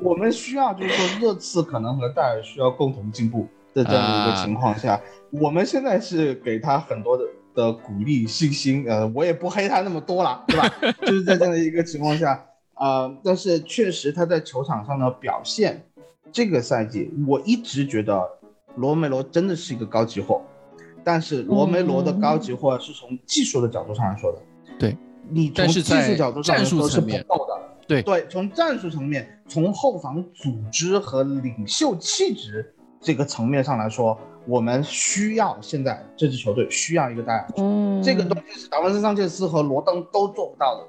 [0.00, 5.00] 我们需要就是说热刺可能和戴尔需要共同进步的这样的一个情况下，
[5.32, 7.24] 我们现在是给他很多的。
[7.52, 10.72] 的鼓励信心，呃，我也不黑他那么多了，对吧？
[11.04, 12.46] 就是在这样的一个情况下，
[12.76, 15.84] 呃，但是确实他在球场上的表现，
[16.32, 18.22] 这个赛季我一直觉得
[18.76, 20.42] 罗梅罗真的是一个高级货，
[21.02, 24.38] 但是罗梅罗的高级货是从技术的角度上来说的，
[24.78, 24.96] 对，
[25.28, 34.16] 你从技术角度上来说是不够的，对对，从战术层面，从后防组织和领袖气质这个层面上来说，
[34.46, 37.48] 我们需要现在这支球队需要一个戴尔。
[37.56, 40.86] 嗯，这个东西是达文斯桑切斯和罗登都做不到的。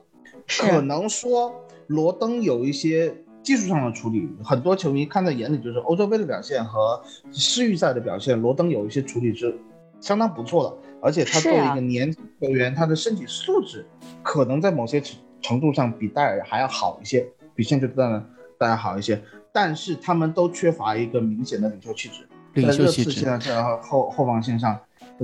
[0.47, 1.53] 可能说
[1.87, 3.13] 罗登有一些
[3.43, 9.57] 技术上的处理，很多球迷看在眼里，就是欧洲杯的表现和世预赛的表现，罗登有一些处理是
[9.99, 10.77] 相当不错的。
[11.01, 13.85] 而且他作为一个年轻球员，他的身体素质
[14.21, 18.23] 可能在某些程程度上比戴尔还要好一些，比现在的
[18.59, 19.19] 戴尔好一些。
[19.51, 22.27] 但是他们都缺乏一个明显的领袖气质。
[22.53, 24.79] 领在热袖气质，刺现在是后后防线上，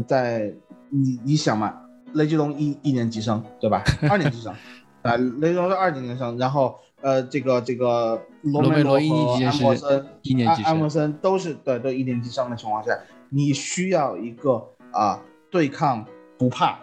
[0.07, 0.51] 在
[0.89, 1.75] 你你想嘛，
[2.13, 3.83] 雷吉隆一一年级生对吧？
[4.09, 4.53] 二年级生，
[5.03, 12.97] 啊，雷吉隆是二年级生，然后呃，这个这个罗梅罗罗梅罗一和安年级是默森，一年级生安安默，森都是对都一年级生的情况下，
[13.29, 15.21] 你需要一个啊
[15.51, 16.05] 对抗
[16.37, 16.79] 不怕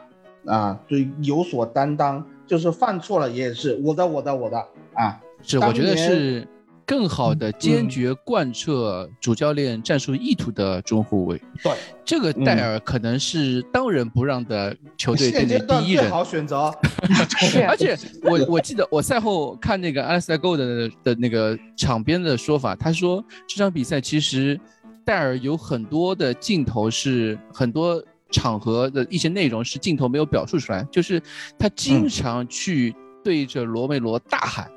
[0.46, 4.58] 啊，对有所担当，就是犯错了也是我的我的我的
[4.94, 6.46] 啊，是我觉得是
[6.86, 11.40] 更好的坚嗯决贯彻主教练战术意图的中后卫。
[11.62, 11.72] 对，
[12.04, 16.10] 这个戴尔可能是当仁不让的球队队内第一人。
[16.10, 16.72] 好选择。
[17.68, 24.58] 而且我我记得我赛后看那个 a l e x a Gold 的的那个场边的说法，他说这场比赛其实
[25.04, 31.20] 戴尔有很多的镜头是很多场合的一些内容是镜头没有表述出来，就是
[31.58, 34.70] 他经常去对着罗梅罗大喊，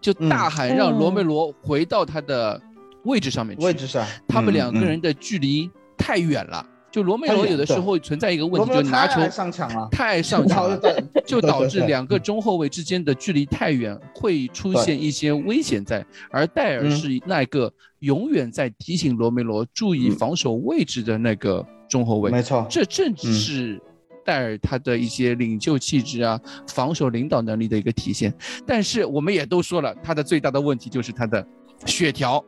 [0.00, 2.60] 就大喊让罗梅罗回到他的
[3.04, 3.64] 位置上面去。
[3.64, 6.64] 位置上，他们两个人的距离太远了。
[6.90, 10.80] 就罗梅罗有的时候存在一个问题，就拿球太上抢了，太上抢了，
[11.26, 16.04] 就导致两个中后卫之间的距离太远，会出现一些危险在。
[16.30, 22.30] 而戴尔嗯是那个永远在提醒罗梅罗注意防守位置的那个中后卫。
[22.30, 23.82] 没错，这正嗯是
[24.28, 28.30] 戴尔他的一些领袖气质啊、防守领导能力的一个体现。
[28.66, 31.42] 但是我们也都说了，他的最大的问题就是他的
[31.86, 32.44] 血条，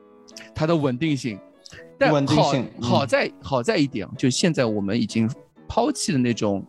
[0.55, 1.39] 他的稳定性。
[1.99, 5.31] 但稳定好性嗯好在好在一点啊，就现在我们已经
[5.67, 6.63] 抛弃了那种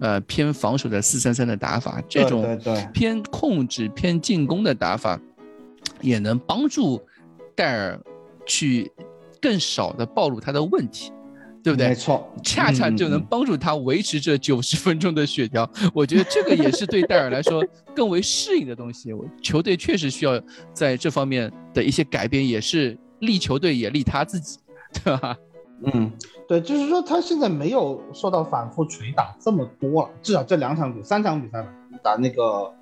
[0.00, 2.58] 呃偏防守的四三三的打法，这种
[2.92, 5.20] 偏控制、偏进攻的打法，
[6.00, 7.00] 也能帮助
[7.54, 8.00] 戴尔
[8.46, 8.90] 去
[9.40, 11.12] 更少的暴露他的问题，
[11.66, 11.88] 对不对？
[11.88, 15.68] 没错，恰恰就能帮助他维持这九十分钟的血条。
[15.92, 17.60] 我觉得这个也是对戴尔来说
[17.92, 19.12] 更为适应的东西。
[19.12, 20.40] 我球队确实需要
[20.72, 24.60] 在这方面的一些改变，也是利球队也利他自己，
[24.92, 25.36] 对吧？
[25.92, 26.12] 嗯，
[26.46, 31.68] 对，就是说他现在没有受到反复捶打这么多了，至少这两场比三场比赛吧，
[32.00, 32.72] 打那个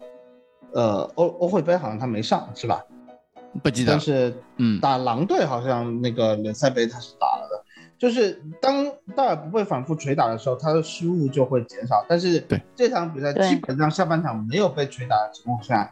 [0.75, 2.85] 呃欧欧会杯好像他没上是吧？
[3.63, 7.64] 不记得但，是嗯，打狼队好像那个联赛杯他是打了的，
[8.05, 8.85] 就是当
[9.17, 12.05] 戴尔不被反复捶打的时候，他的失误就会减少。
[12.07, 15.91] 但是对这场比赛基本上下半场没有被捶打的情况下，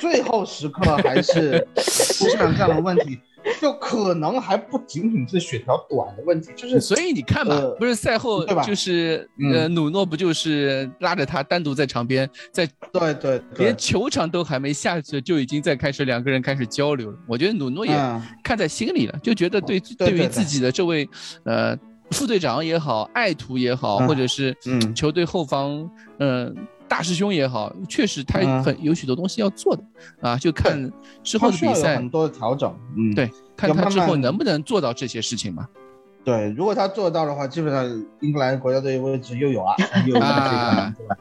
[0.00, 3.20] 最后时刻还是出现了这样的问题，
[3.60, 17.18] 就可能还不仅仅是血条短的问题，就是所以你看吧，呃不是赛后对吧就是嗯呃努诺不就是拉着他单独在场边，在对对对连，球场都还没下去，就已经在开始两个人开始交流了。
[17.28, 21.08] 我觉得努诺也嗯看在心里了，就觉得对对对于自己的这位
[21.44, 21.76] 呃
[22.10, 25.88] 副队长也好，爱徒也好，嗯或者是嗯球队后方
[26.18, 26.54] 嗯、
[26.92, 28.62] 大师兄也好，确实他嗯。
[28.62, 29.82] 很有许多东西要做的
[30.20, 31.96] 啊，就看之后的比赛。
[31.96, 35.66] 很，多的调整，嗯，对，看他之后能不能做到这些事情嘛。
[36.22, 37.82] 对，如果他做到的话，基本上
[38.20, 39.74] 英格兰国家队位置又有啊，
[40.06, 41.16] 又有这啊，对吧？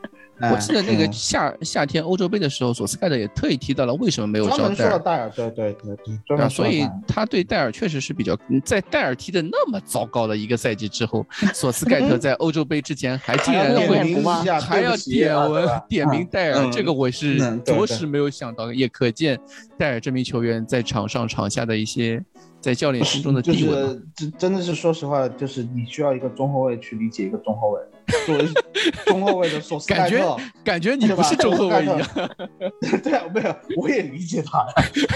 [0.51, 1.13] 我记得那个嗯。
[1.13, 4.89] 夏夏天欧洲杯的时候，索斯盖特也特意提到了为什么没有专门招戴尔。
[4.89, 19.39] 说了戴尔，对对对对，专啊，门所以他对戴尔确实是比较，嗯在戴尔踢的那么糟糕的一个赛季之后，索斯盖特在欧洲杯之前还竟然会点名一下，还要点文啊对吧点名戴尔，嗯这个我是着实没有想到的，也可见
[19.77, 22.23] 戴尔这名球员在场上场下的一些
[22.59, 23.75] 在教练心中的就地位
[24.15, 27.81] 真真的是说实话，就是你需要一个中后卫去理解一个中后卫，
[28.25, 28.45] 作为
[29.05, 31.99] 中后卫的索斯盖感觉特，感觉你不是中后卫一样。
[33.03, 34.65] 对啊，没有，我也理解他，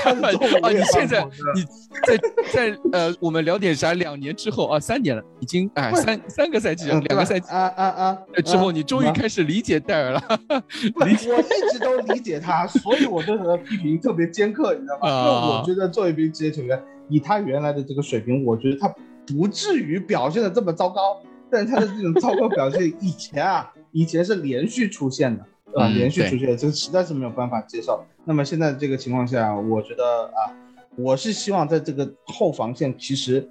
[0.04, 1.24] 他是中后 哦，你现在
[1.54, 1.64] 你
[2.06, 2.18] 在
[2.52, 3.94] 在呃，我们聊点啥？
[3.94, 10.22] 两年之后啊，三年了，已经哎三三个赛季了，嗯两个赛季啊啊啊呃之后，啊你终于啊开始理解戴尔了。
[10.94, 15.08] 不我一直都理解他，所以我对他的批评特别尖刻，你知道吗？
[15.08, 18.88] 因为啊我觉得作为一名职业球员，以他原来的这个水平，我觉得他
[19.28, 21.22] 不至于表现的这么糟糕。
[21.56, 25.88] 但他的这种糟糕表现，以前啊，以前是连续出现的，对吧？
[25.88, 28.04] 嗯连续出现的，这个实在是没有办法接受。
[28.26, 30.52] 那么现在这个情况下，我觉得啊，
[30.98, 33.50] 我是希望在这个后防线，其实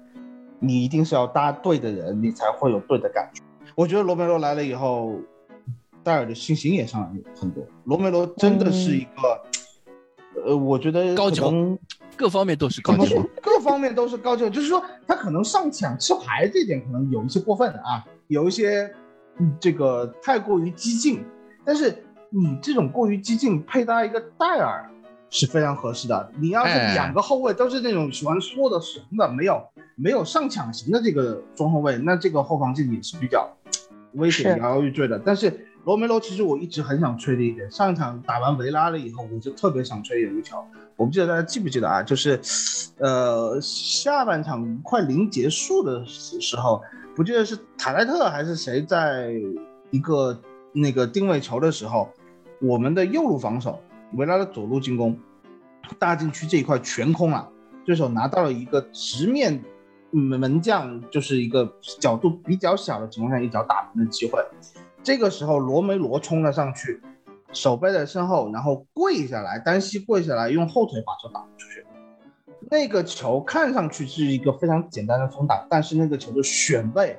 [0.59, 3.41] 你一定是要搭对的人，你才会有对的感觉。
[3.73, 5.15] 我觉得罗梅罗来了以后，
[6.03, 7.09] 戴尔的信心也上来
[7.41, 7.65] 很多。
[7.85, 11.79] 罗梅罗真的是一个，呃，我觉得高球可能
[12.15, 13.15] 各方面都是高级。
[13.41, 18.93] 各方面都是高球，就是说他可能上抢吃牌这点可能有一些过分啊，有一些
[19.37, 21.23] 嗯这个太过于激进，
[21.63, 24.89] 但是你这种过于激进配搭一个戴尔
[25.29, 26.31] 是非常合适的。
[26.39, 29.61] 你要是哎两个后卫都是那种喜欢缩的怂的，没有
[29.95, 33.49] 没有上抢型的这个中后卫，那这个后防线也是比较
[34.13, 35.19] 危险摇摇欲坠的。
[35.25, 40.57] 但是罗梅罗其实我一直很想吹的一点，上一场打完维拉了以后，我就特别想吹有一球。
[40.97, 42.01] 我不记得大家记不记得啊？
[42.01, 42.39] 就是，
[42.99, 46.81] 呃，下半场快临结束的时时候，
[47.15, 49.31] 不记得是塔莱特还是谁在
[49.91, 50.39] 一个
[50.71, 52.09] 那个定位球的时候，
[52.61, 53.79] 我们的右路防守，
[54.13, 55.19] 维拉的左路进攻，
[55.99, 57.49] 大禁区这一块全空了，
[57.85, 59.61] 对手拿到了一个直面
[60.11, 61.69] 门门将，就是一个
[61.99, 64.39] 角度比较小的情况下一脚打门的机会。
[65.03, 67.01] 这个时候罗梅罗冲了上去，
[67.53, 71.85] 手背在身后，然后跪下来，单膝跪下来，用后腿把球打出去。
[72.69, 77.17] 那个球看上去是一个非常简单的封挡，但是那个球的选位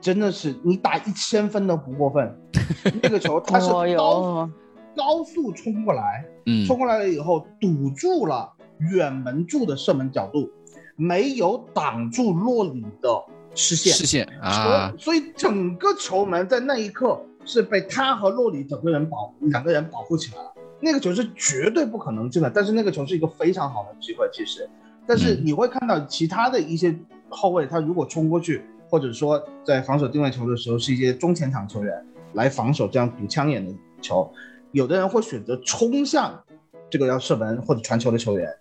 [0.00, 2.36] 真的是你打一千分都不过分。
[3.02, 4.50] 那个球它是高
[4.96, 10.50] 高速冲过来，嗯，冲过来了以后堵住了远门柱的射门角度，
[10.96, 13.08] 没有挡住洛里的
[13.54, 13.92] 视线。
[13.92, 20.52] 视线啊，所以整个球门在那一刻是被他和洛里整个人保两个人保护起来了。
[20.80, 24.68] 那个球是绝对不可能进的，但是那个球是一个非常好的机会，其实，
[25.06, 26.94] 但是你会看到其他的一些
[27.30, 33.72] 后卫，他如果冲过去，或者说在防守定位球的时候，是一些中前场球员来防守这样堵枪眼的
[34.02, 34.30] 球，
[34.72, 36.38] 有的人会选择冲向
[36.90, 38.52] 这个要射门或者传球的球员，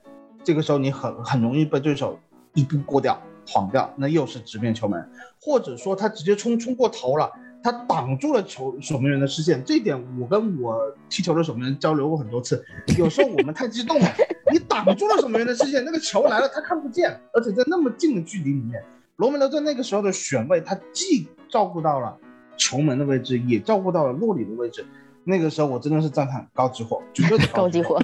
[0.45, 2.17] 这个时候你很很容易被对手
[2.53, 5.09] 一步过掉、晃掉，那又是直面球门，
[5.41, 7.29] 或者说他直接冲冲过头了。
[7.64, 10.78] 他挡住了球守门员的视线，这一点我跟我
[11.09, 12.64] 踢球的守门员交流过很多次。
[12.97, 14.07] 有时候我们太激动了，
[14.51, 18.84] 你挡住了守门员的视线，那个球来了他看不见，而且在那么近的距离里面，
[19.16, 22.18] 罗梅罗在那个时候的选位，他既照顾到了
[22.57, 24.86] 球门的位置，也照顾到了洛里的位置。
[25.24, 27.97] 那个时候我真的是赞叹高级货，绝对的高级货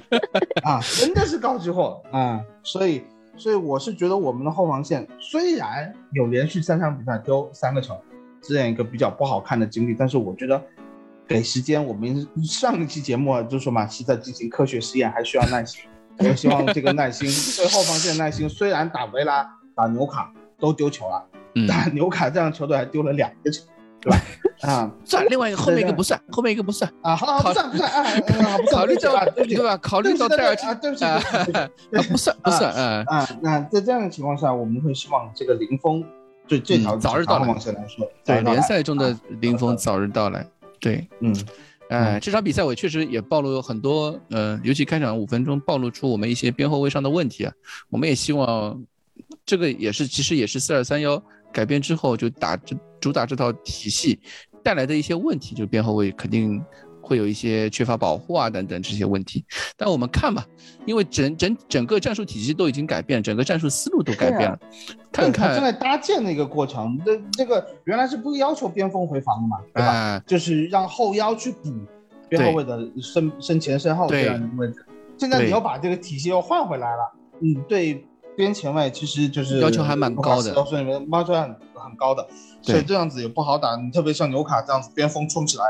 [0.64, 2.40] 啊，真的是高级货啊！
[2.62, 3.02] 所以，
[3.36, 7.94] 所以我是觉得我们的后防线虽然有连续三场比赛丢三个球。
[8.42, 10.60] 这样一个比较不好看的经历，但是我觉得
[11.26, 15.82] 给时间，我们上一期节目就说嘛，是在进行科学实验，还需要耐心。
[16.18, 18.48] 我希望这个耐心，最后防线的耐心。
[18.48, 21.24] 虽然打维拉、打纽卡都丢球了，
[21.66, 23.64] 打纽卡这样球队还丢了两个球，
[24.00, 24.18] 对吧？
[24.62, 28.04] 啊， 算另外一个后面一个不算，后面一个不算啊，好，不算 不算啊，
[28.70, 29.76] 考虑到对吧？
[29.78, 31.04] 考虑到戴尔啊，对不起，
[32.10, 33.28] 不算不算啊啊。
[33.40, 36.04] 那在这样的情况下，我们会希望这个林峰。
[36.50, 40.44] 对这条早日到来，来说，对联赛中的林峰早日到来。
[40.80, 41.32] 对，嗯，
[41.90, 47.52] 哎，这场比赛我确实也暴露了很多，呃，尤其开场五分钟暴露出我们一些边后卫上的问题啊。
[47.88, 48.82] 我们也希望，
[49.46, 51.22] 这个也是其实也是四二三幺
[51.52, 54.18] 改变之后就打这主打这套体系
[54.64, 56.60] 带来的一些问题，就边后卫肯定。
[57.00, 59.44] 会有一些缺乏保护啊等等这些问题，
[59.76, 60.44] 但我们看吧，
[60.86, 64.58] 因为整整整个战术体系都已经改变，整个战术思路都改变了。
[65.10, 70.22] 看看正在搭建的一个过程，这这个原来是不要求边锋回防的嘛，对吧？
[70.26, 71.72] 就是让后腰去补
[72.28, 74.84] 边后卫的身身前身后这样的位置。
[75.18, 82.26] 现在你要把这个体系又换回来了，嗯，对边前卫其实就是要求还蛮高的，要求要求很很高的，
[82.62, 83.74] 所以这样子也不好打。
[83.76, 85.64] 你特别像纽卡这样子边锋冲起来。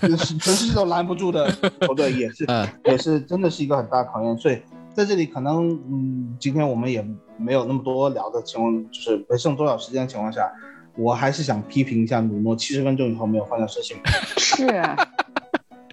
[0.00, 0.16] 全
[0.54, 1.50] 世界都拦不住的
[1.82, 2.46] 球队，也是，
[2.84, 4.36] 也是，真的是一个很大的考验。
[4.38, 4.60] 所以
[4.94, 7.04] 在这里，可能，嗯，今天我们也
[7.36, 10.50] 没有那么多聊的情况，就是没剩多少时间的情况下，
[10.96, 14.04] 我还是想批评一下努诺，七十分钟以后没有换掉孙兴民。
[14.36, 14.66] 是，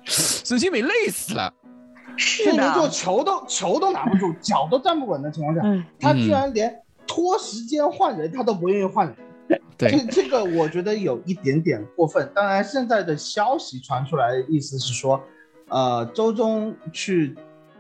[0.05, 1.53] 孙兴民累死了。
[2.15, 2.73] 是的。
[2.73, 5.61] 做球都球都拿不住，脚都站不稳的情况下，
[5.99, 6.73] 他居然连
[7.05, 9.15] 拖时间换人他都不愿意换人。
[9.77, 12.27] 这这个我觉得有一点点过分。
[12.33, 15.21] 当然，现在的消息传出来的，意思是说，
[15.69, 17.35] 呃，周中去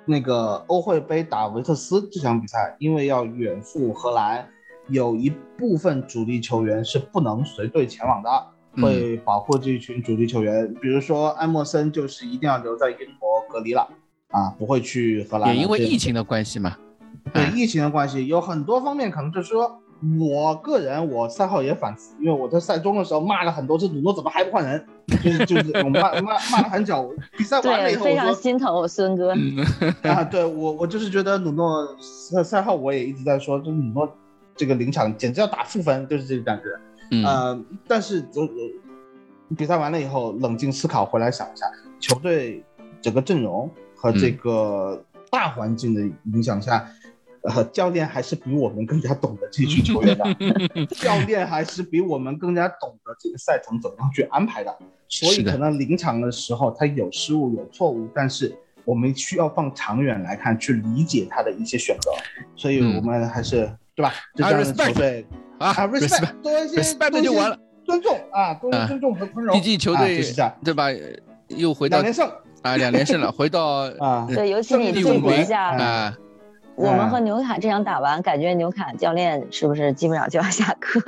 [0.05, 4.47] 那个欧会杯打维特斯这场比赛，因为要远赴荷兰，
[4.89, 8.29] 有一部分主力球员是不能随队前往的，
[8.79, 10.71] 会保护这一群主力球员。
[10.75, 13.89] 比如说埃默森就是一定要留在英国隔离了，
[14.29, 15.55] 啊，不会去荷兰。
[15.55, 16.77] 也因为疫情的关系嘛。
[17.33, 19.81] 对疫情的关系，有很多方面可能就是说。
[20.19, 24.85] 我个人，我赛后也反思，因为我在赛中的时候骂了很多次努诺，怎么还不换人？
[25.07, 27.11] 就是就是我骂骂骂了很久。
[27.37, 29.33] 比赛完了以后，非常心疼我孙哥
[30.03, 30.23] 啊！
[30.23, 34.07] 对我我就是觉得努诺赛赛后我也一直在说，就努诺
[34.55, 36.63] 这个临场简直要打负分，就是这个感觉。
[37.25, 38.47] 呃，但是总
[39.57, 41.65] 比赛完了以后，冷静思考回来想一下，
[41.99, 42.63] 球队
[43.01, 46.01] 整个阵容和这个大环境的
[46.33, 46.85] 影响下。
[47.43, 54.75] 呃，教练还是比我们更加懂得这群球员的， 教练还是比我们更加懂得这个赛程怎么样去安排的，
[55.07, 62.11] 所以可能临场的时候他有失误有错误，但是我们需要放长远来看去理解他的一些选择，
[62.55, 64.13] 所以我们还是对吧？
[64.35, 65.25] 这样的球队。
[65.59, 70.21] 啊，respect 多一些，respect 就完了，尊重啊，多些尊重和宽容，毕竟球队
[70.63, 70.85] 对吧？
[71.47, 72.31] 又回到两连胜。
[72.61, 73.65] 啊，两连胜了，回到
[73.99, 76.15] 啊，对，尤其你对比一下啊。
[76.77, 81.01] 我们和纽卡这场打完，感觉纽卡教练是不是基本上就要下课？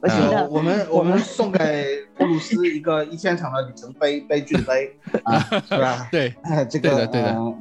[0.00, 1.86] 我觉得我们我们送给
[2.16, 4.90] 布鲁斯一个一千场的里程碑，悲剧的悲
[5.24, 5.38] 啊，
[5.68, 6.08] 是吧？
[6.10, 6.34] 对，
[6.70, 7.54] 这个对的对的。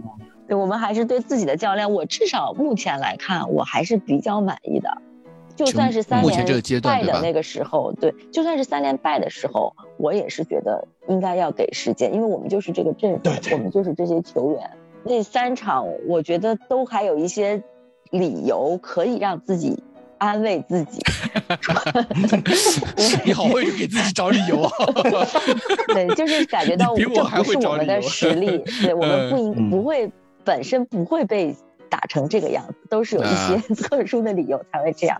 [0.47, 4.89] 对，我们还是对自己的教练，我至少目前来看，我还是比较满意的。
[5.55, 13.21] 就算是三连败的那个时候，对，就算是三连败的时候，我也是觉得应该要给时间，因为我们就是这个阵容，
[13.51, 14.69] 我们就是这些球员。
[15.03, 17.61] 那三场，我觉得都还有一些
[18.11, 19.83] 理由可以让自己
[20.17, 21.01] 安慰自己。
[23.25, 24.71] 你好会给自己找理由啊！
[25.93, 30.11] 对，就是感觉到这不是我们的实力， 对我们不应不会
[30.43, 31.55] 本身不会被
[31.89, 35.19] 打成这个样子，都是有一些特殊的理由才会这样。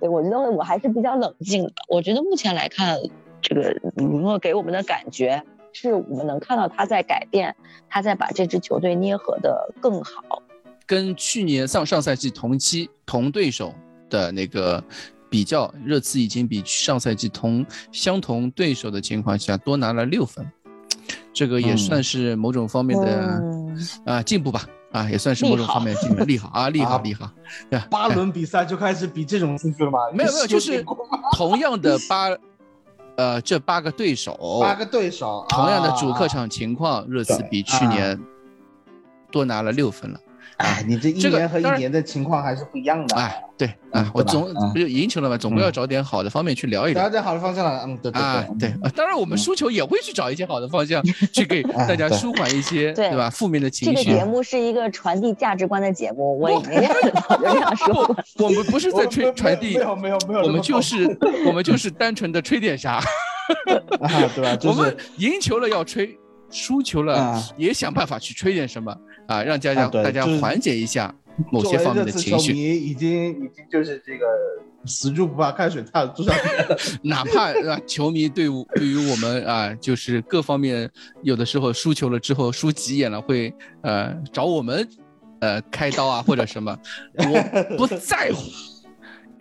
[0.00, 1.72] 对我觉得我还是比较冷静的。
[1.88, 2.96] 我觉得目前来看，
[3.40, 5.42] 这个卢诺给我们的感觉。
[5.72, 7.54] 是我们能看到他在改变，
[7.88, 10.42] 他在把这支球队捏合的更好。
[10.86, 13.74] 跟去年上上赛季同期同对手
[14.10, 14.82] 的那个
[15.30, 20.46] 比较，热刺已经比上赛季同相同对手的情况下多拿了六分，
[21.32, 24.66] 这个也算是某种方面的、嗯啊进步吧。
[24.92, 27.32] 啊，也算是某种方面的进步， 利好啊，利好啊利好，
[27.70, 27.88] 对吧？
[27.90, 29.98] 八轮比赛就开始比这种数据了吗？
[30.12, 30.84] 没有没有，就是
[31.32, 32.28] 同样的八，
[33.22, 36.28] 呃，这八个对手，八个对手，同样的主客啊。
[36.28, 38.20] 场情况，热刺比去年
[39.30, 40.18] 多拿了六分了。
[40.58, 43.16] 哎，你这一年和一年的情况还是不一样的。
[43.16, 47.10] 哎，对嗯啊，我总嗯不是赢球了嘛，总归要嗯找点好的方面去聊一聊找。
[47.10, 53.28] 点好的方向了，嗯，对对啊，对，啊当然我们输球也会去找一些好的方向， 去给大家舒缓一些，对对吧？
[53.30, 54.04] 负面的情绪。
[54.04, 56.72] 这个节目是一个传递价值观的节目，我已经
[57.28, 58.16] 早就这样说过。
[58.38, 61.04] 我们不是在吹传递没，有没有没有，我们就是
[61.46, 62.94] 我们就是单纯的吹点啥，
[64.00, 64.58] 啊，对吧？
[64.64, 66.16] 我们赢球了要吹，
[66.50, 68.94] 输球了啊也想办法去吹点什么
[69.26, 71.14] 啊，让大家啊大家缓解一下
[71.50, 72.52] 某些方面的情绪。
[72.52, 74.26] 球迷已经已经就是这个
[74.84, 76.32] 死猪不怕开水烫，至少
[77.04, 80.90] 哪怕啊，球迷对我对于我们啊，就是各方面
[81.22, 84.86] 有的时候输球了之后输急眼了，会呃找我们
[85.40, 86.76] 呃开刀啊或者什么，
[87.18, 88.42] 我不在乎，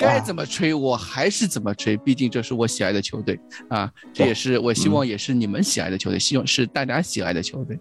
[0.01, 3.39] 该怎么吹我还是怎么吹，毕竟这是我喜爱的球队
[3.69, 7.79] 啊，这也是我希望也是你们喜爱的球队，希望是大家喜爱的球队。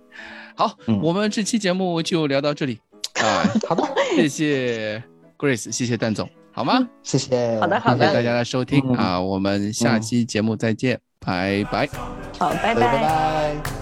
[0.55, 2.79] 好，嗯我们这期节目就聊到这里
[3.15, 3.83] 啊， 好的，
[4.15, 5.03] 谢谢
[5.39, 6.87] Grace，谢谢蛋总，好吗？
[7.03, 11.89] 谢谢，好的好的谢谢大家的收听嗯啊，我们下期节目再见，拜拜。
[12.39, 13.80] 好，拜拜拜。